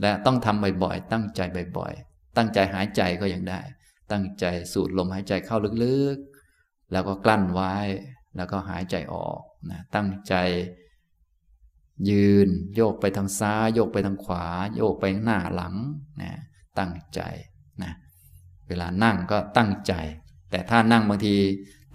[0.00, 1.40] และต้องทำบ่อยๆตั้งใจ
[1.78, 3.60] บ่อยๆตั้งใจหายใจก็ยังได้
[4.12, 6.18] ตั้งใจสูดลมหายใจเข้าลึก
[6.92, 7.74] แล้วก็กลั้นไว้
[8.36, 9.40] แล้วก็หายใจออก
[9.70, 10.34] นะตั้งใจ
[12.10, 14.44] ยืน โยกไปทางซ้าย โยกไปทางขวา
[14.76, 15.74] โยกไปหน้าหลัง
[16.22, 16.32] นะ
[16.78, 17.20] ตั้งใจ
[17.82, 17.92] นะ
[18.68, 19.94] เวลานั่งก็ตั้งใจ
[20.50, 21.36] แต่ถ้านั่งบางที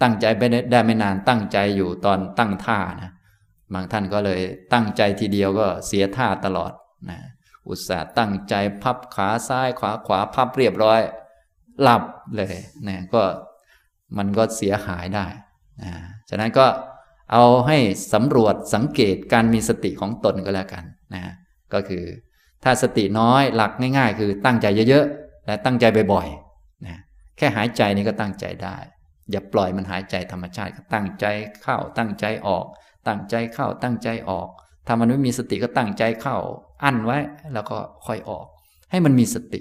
[0.02, 3.10] ตั้งใจไปได้ไม่นานตั้งใจอยู่ตอนตั้งท่านะ
[3.72, 4.40] บางท่านก็เลย
[4.72, 6.72] ตั้งใจทีเดียวก็เสียท่าตลอด
[7.10, 7.18] นะ
[7.68, 11.00] อุตส่าห์ตั้งใจพับขาซ้ายขวาขวาพับเรียบร้อย
[11.82, 12.02] หลับ
[12.36, 12.54] เลย
[12.88, 13.22] นะก็
[14.16, 15.26] มันก็เสียหายได้
[15.82, 15.92] นะ
[16.30, 16.66] ฉะนั้นก็
[17.32, 17.78] เอาให้
[18.12, 20.84] สำรวจสังเกตการมีสติของตนก็แล้วกัน
[21.14, 21.22] นะ
[21.72, 22.04] ก็คือ
[22.64, 26.96] ถ้าสติน้อยหลักง่ายๆ คือตั้งใจเยอะๆ และตั้งใจบ่อยๆนะ
[27.36, 28.76] แค่หายใจนี่ก็ตั้งใจได้
[29.30, 31.26] อย่าปล่อยมันหายใจธรรมชาติก็ตั้งใจ
[31.62, 32.64] เข้าตั้งใจออก
[33.06, 34.48] ตั้งใจเข้าตั้งใจออก
[34.86, 36.36] ถ้ามันไม่มีสติก็ตั้งใจเข้า
[36.84, 37.18] อั้นไว้
[37.54, 38.46] แล้วก็ค่อยออก
[38.90, 39.60] ให้มันมีสติ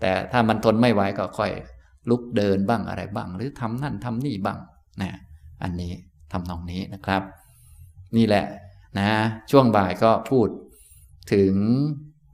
[0.00, 1.50] แต่ถ้ามันทนไม่ไหวก็ค่อย
[2.10, 4.58] ลุกเดินบ้างอะไรบ้าง หรือทำนั่นทำนี่บ้าง
[5.02, 5.12] นะ
[5.62, 5.92] อันนี้
[6.32, 7.22] ทำนองนี้นะครับ
[8.16, 8.46] นี่แหละ
[8.98, 9.10] นะ
[9.50, 10.48] ช่วงบ่ายก็พูด
[11.32, 11.54] ถึง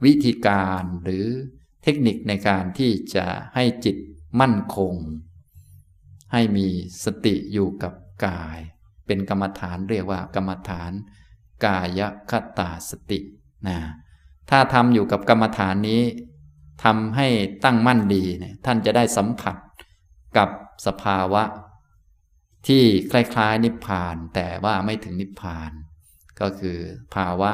[0.05, 1.25] วิธีการหรือ
[1.83, 3.97] เทคนิคในการที่จะให้จิต
[4.41, 4.95] มั่นคง
[6.33, 6.67] ให้มี
[7.05, 7.93] สติอยู่กับ
[8.27, 8.59] กาย
[9.07, 10.93] เป็นกรรมฐานเรียกว่ากรรมฐาน
[11.67, 12.01] กาย
[12.31, 13.21] คตาสติ
[13.69, 13.79] นะ
[14.51, 16.03] ถ้าทำอยู่กับกรรมฐานนี้
[16.85, 17.29] ทำให้
[17.65, 19.57] ตั้งมั่นดีเนี่ยท่านจะได้สัมผัส
[20.37, 20.49] กับ
[20.87, 21.43] สภาวะ
[22.67, 25.71] ที่คล้ายๆนิพพานแต่ว่าไม่ถึงนิพพาน
[26.41, 26.79] ก็คือ
[27.15, 27.53] ภาวะ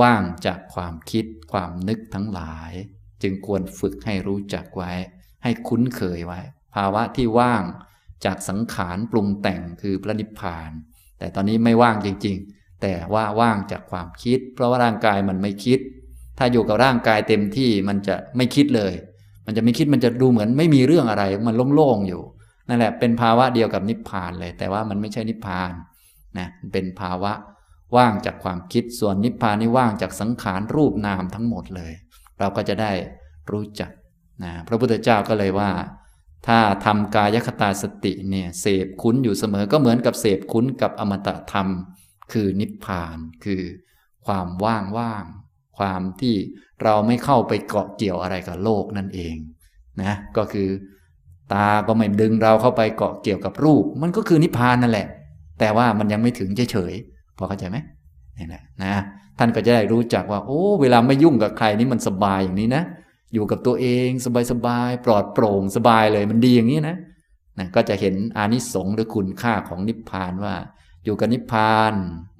[0.00, 2.72] ว่างจากความคิดความนึกทั้งหลาย
[3.22, 4.92] จึงควรฝึกให้รู้จักไว้
[5.42, 6.40] ให้คุ้นเคยไว้
[6.74, 7.62] ภาวะที่ว่าง
[8.24, 10.70] จากสังขารปรุงแต่งคือพระนิพพาน
[11.18, 15.78] แต่ตอนนี้ไม่ว่างจริง ๆ แต่ว่าว่างจากความคิด เพราะว่าร่างกายมันไม่คิด
[16.38, 18.92] ถ้าอยู่กับร่างกายเต็มที่มันจะไม่คิดเลย
[19.46, 22.22] มันจะไม่คิดมันจะดูเหมือนไม่มีเรื่องอะไร มันโล่งๆอยู่
[22.68, 25.72] นั่นแหละเป็นภาวะเดียวกับนิพพานเลย แต่ว่ามันไม่ใช่นิพพาน
[26.38, 27.32] นะเป็นภาวะ
[27.96, 31.92] ว่างจากความคิดส่วนนิพพานนี่ว่างจากสังขารรูปนามทั้งหมดเลย
[32.38, 32.92] เราก็จะได้
[33.50, 33.90] รู้จัก
[34.44, 35.70] นะพระพุทธเจ้าก็เลยว่า
[36.46, 41.68] ถ้าทำกายคตาสติเนี่ยเสพคุ้นอยู่เสมอก็เหมือนกับเสพคุ้นกับอมตะธรรม
[42.32, 43.62] คือนิพพานคือ
[44.26, 45.24] ความว่างว่าง
[45.78, 46.34] ความที่
[46.82, 49.34] เราไม่เข้าไปเกาะเกี่ยวอะไรกับโลกนั่นเอง
[50.02, 50.68] นะก็คือ
[51.52, 55.06] ตาก็ไม่ดึงเราเข้าไปเกาะเกี่ยวกับรูป มันก็คือนิพพานนั่นแหละ
[55.60, 57.76] แต่ว่ามันยังไม่ถึงเฉยๆพอเข้าใจไหม
[58.38, 58.94] นี่แหละนะ
[59.38, 62.82] ท่านก็จะได้รู้จักว่า โอ้ เวลาไม่ยุ่งกับใครนี่มันสบายอย่างนี้นะ
[63.34, 64.08] อยู่กับตัวเอง
[64.52, 66.96] สบายๆปลอดโปร่งสบายเลยมันดีอย่างนี้นะ
[67.58, 70.54] นะก็จะเห็นอานิสงส์หรือคุณค่าของนิพพานว่า
[71.04, 71.94] อยู่กับนิพพาน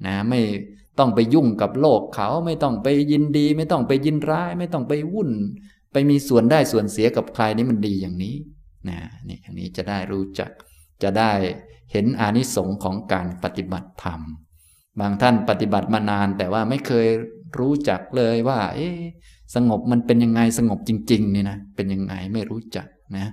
[0.07, 0.39] นะไม่
[0.99, 5.31] ต้องไปยุ่งกับโลกเขาไม่ต้องไปยินดี ไม่ต้องไปยินร้าย ไม่ต้องไปวุ่น
[5.91, 8.35] ไปมีส่วนได้ส่วนเสียกับใครนี่มันดีอย่างนี้
[8.89, 10.51] นะนี่อย่างนี้จะได้รู้จัก
[11.03, 11.31] จะได้
[11.91, 14.21] เห็นอานิสงส์ของการปฏิบัติธรรม
[14.99, 17.07] บางท่านปฏิบัติมานานแต่ว่าไม่เคย
[17.59, 18.89] รู้จักเลยว่า เอ๊
[19.55, 22.87] สงบมันเป็นยังไงสงบจริงๆนี่นะเป็นยังไงไม่รู้จัก
[23.17, 23.25] นะ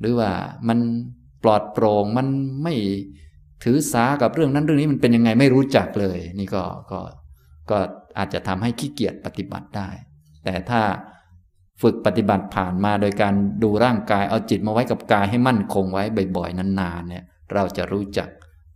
[0.00, 0.30] หรือว่า
[0.68, 0.78] มัน
[1.42, 2.28] ปลอดโปร่งมัน
[2.62, 2.74] ไม่
[3.62, 7.00] ถือสากับเรื่องนั้นเรื่องนี้มันเป็นยังไงไม่รู้จักเลย นี่ก็ก็
[7.70, 7.78] ก็
[8.18, 9.88] อาจจะทำให้ขี้เกียจปฏิบัติได้
[10.44, 10.82] แต่ถ้า
[11.82, 16.02] ฝึกปฏิบัติผ่านมาโดยการดูร่างกายเอาจิตมาไว้กับกายให้มั่นคงไว้
[16.36, 17.24] บ่อยๆนานๆเนี่ย
[17.54, 18.28] เราจะรู้จัก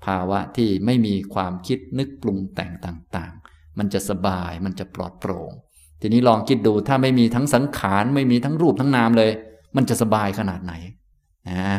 [0.05, 5.53] ภาวะที่ไม่มีความคิดนึกปรุงแต่งต่างๆ มันจะสบายมันจะปลอดโปร่ง
[6.01, 9.31] ทีนี้ลองคิดดูถ้าไม่มีทั้งสังขารไม่มีทั้งรูปทั้งนามเลย
[9.77, 10.75] มันจะสบายขนาดไหน
[11.49, 11.79] นะ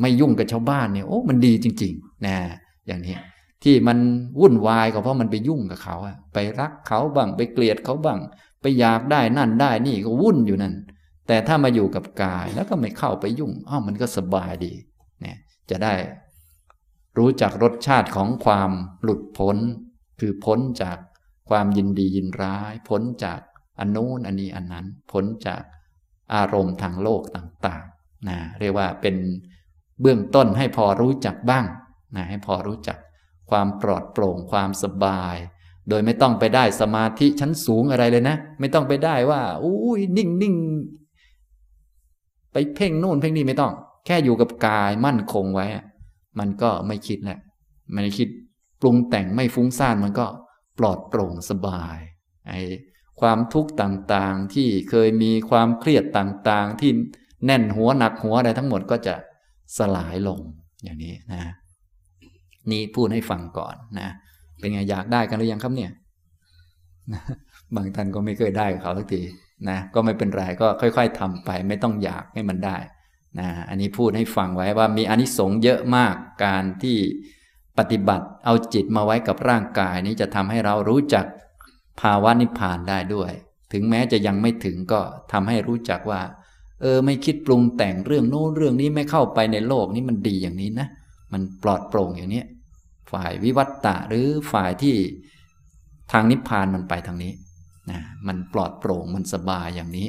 [0.00, 2.36] ไม่ยุ่งกับชาวบ้านเนี่ยโอ้มันดีจริง ๆ นะ
[2.86, 3.16] อย่างนี้
[3.64, 3.98] ที่มัน
[4.40, 8.20] วุ่นวายก็เพราะมันไปยุ่งกับเขาอะไปรักเขาบ้างไปเกลียดเขาบ้าง
[8.60, 10.74] ไปอยากได้นั่นได้นี่ก็วุ่นอยู่นั่น
[11.26, 14.72] แต่ถ้ามาอยู่กับกายแล้วก็ไม่เข้าไปยุ่งอ้าวมันก็สบายดี
[15.20, 15.36] เนี่ย
[15.70, 15.94] จะได้
[17.18, 18.70] รู้จักรสชาติของความ
[19.02, 19.56] หลุดพ้น
[20.20, 20.98] คือพ้นจาก
[21.48, 23.40] ความยินดียินร้าย พ้นจาก
[23.78, 25.62] อันนู้นอันนี้อันนั้น พ้นจาก
[26.34, 29.16] อารมณ์ทางโลกต่างๆนะเรียกว่าเป็น
[30.00, 31.64] เบื้องต้นให้พอรู้จักบ้าง
[32.16, 32.98] นะให้พอรู้จัก
[33.50, 35.36] ความปลอดโปร่งความสบาย
[35.88, 40.54] โดยไม่ต้องไปได้สมาธิชั้นสูงอะไรเลยนะ ไม่ต้องไปได้ว่าอุ้ยนิ่งนิ่ง
[42.52, 43.72] ไปเพ่งนู่นเพ่งนี่ไม่ต้อง
[44.06, 45.66] แค่อยู่กับกายมั่นคงไว้
[46.38, 47.38] มันก็ไม่คิดแหละ
[47.92, 48.28] ไม่คิด
[48.80, 50.26] ปรุงแต่งไม่ฟุ้งซ่านมันก็
[50.78, 51.98] ปลอดโปร่งสบาย
[52.48, 52.60] ไอ้
[53.20, 56.90] ความทุกข์ต่างๆ ที่เคยมีความเครียดต่างๆ ที่
[57.46, 59.14] แน่นหัวหนักหัวอะไรทั้งหมดก็จะ
[59.78, 60.38] สลายลง
[60.82, 61.42] อย่างนี้นะ
[62.72, 64.08] นี่พูดให้ฟังก่อนนะ
[64.58, 65.90] เป็นไงอยากได้กันหรือยังครับเนี่ย
[67.74, 69.22] บางท่านก็ไม่เคยได้เขาสักที
[69.68, 72.76] นะก็ไม่เป็นไรก็ค่อย ๆทำไป ไม่ต้องอยากให้มันได้
[73.38, 76.14] นะอันนี้พูดให้ฟังไว้ว่ามีอนิสงส์เยอะมาก
[76.44, 76.96] การที่
[77.78, 81.24] ปฏิบัติเอาจิตมาไว้กับร่างกายนี้จะทำให้เรารู้จัก
[82.00, 83.32] ภาวะนิพพานได้ด้วย
[83.72, 85.00] ถึงแม้จะยังไม่ถึงก็
[85.32, 86.20] ทำให้รู้จักว่า
[86.80, 90.88] เออ ไม่คิดปรุงแต่งเรื่องโน้นเรื่องนี้ไม่เข้าไปในโลกนี้มันดีอย่างนี้นะ
[91.32, 92.42] มันปลอดโปร่งอย่างนี้
[93.12, 94.96] ฝ่ายวิวัตตะหรือฝ่ายที่
[96.12, 97.32] ทางนิพพานมันไปทางนี้
[97.90, 100.08] นะมันปลอดโปร่งมันสบายอย่างนี้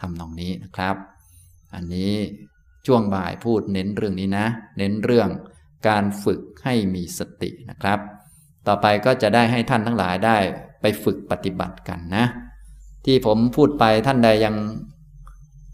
[0.00, 0.96] ทำนองนี้นะครับ
[1.74, 2.14] อันนี้
[2.86, 4.46] ช่วงบ่ายพูดเน้นเรื่องนี้นะ
[4.78, 5.28] เน้นเรื่อง
[5.88, 7.98] การฝึกให้มีสตินะครับ
[8.66, 10.36] ต่อไปก็จะได้ให้ท่านทั้งหลายได้
[10.80, 12.24] ไปฝึกปฏิบัติกันนะ
[13.04, 14.54] ที่ผมพูดไปท่านใดยัง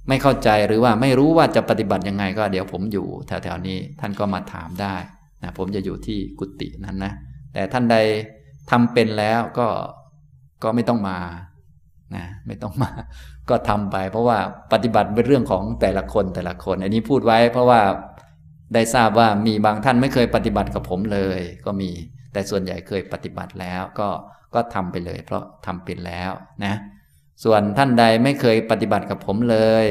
[0.09, 4.97] ไม่เข้าใจหรือว่าไม่รู้ว่าจะปฏิบัติยังไงก็เดี๋ยวผมอยู่แถวๆนี้ท่านก็มาถามได้
[5.43, 7.12] นะผมจะอยู่ที่กุฏินั้นนะ
[7.53, 7.97] แต่ท่านใด
[8.70, 9.68] ทำเป็นแล้วก็
[10.62, 11.18] ก็ไม่ต้องมา
[12.16, 12.91] นะไม่ต้องมา
[13.51, 14.38] ก็ทำไป เพราะว่า
[14.72, 17.80] ปฏิบัติเป็นเรื่องของแต่ละคนแต่ละคน อันนี้พูดไว้ เพราะว่า
[18.74, 21.91] ได้ทราบว่ามีบางท่านไม่เคยปฏิบัติกับผมเลย ก็มี
[22.32, 24.09] แต่ส่วนใหญ่เคยปฏิบัติแล้ว ก็
[24.55, 26.30] ก็ทำไปเลย เพราะทำเป็นแล้ว
[26.64, 26.74] นะ
[27.45, 29.86] ส่วนท่านใดไม่เคยปฏิบัติกับผมเลย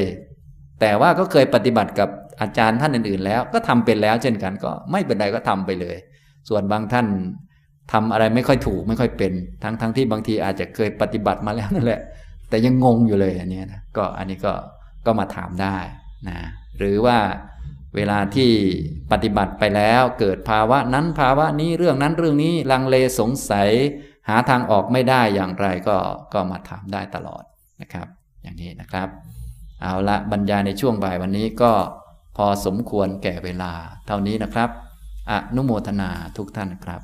[0.82, 2.10] แต่ว่าก็เคยปฏิบัติกับ
[2.42, 5.98] อาจารย์ท่านอื่นๆ แล้วก็ทำเป็นแล้ว เช่นกันก็ไม่เป็นไรก็ทำไปเลย
[6.50, 7.08] ส่วนบางท่าน
[7.92, 9.34] ทำอะไรไม่ค่อยถูกไม่ค่อยเป็น
[9.64, 12.02] ทั้งทั้งที่บางทีอาจจะเคยปฏิบัติมาแล้วนั่นแหละ
[12.50, 14.54] แต่ยังงงอยู่เลยอันนี้นะก็อันนี้ก็
[15.06, 15.78] ก็มาถามได้
[16.30, 16.38] นะ
[16.78, 17.18] หรือว่า
[17.96, 18.52] เวลาที่
[19.12, 23.70] ปฏิบัติไปแล้วเกิดภาวะนั้นภาวะนี้เรื่องนั้นเรื่องนี้ลังเลสงสัย
[24.30, 25.98] หาทางออกไม่ได้อย่างไรก็
[26.34, 27.44] ก็มาถามได้ตลอด
[27.82, 28.08] นะครับ
[28.44, 29.10] อย่างนี้นะครับ
[29.82, 31.72] เอาละบรรยายในช่วงบ่ายวันนี้ก็
[32.42, 33.72] พอสมควรแก่เวลา
[34.08, 34.70] เท่านี้นะครับ
[35.32, 37.02] อนุโมทนาทุกท่านครับ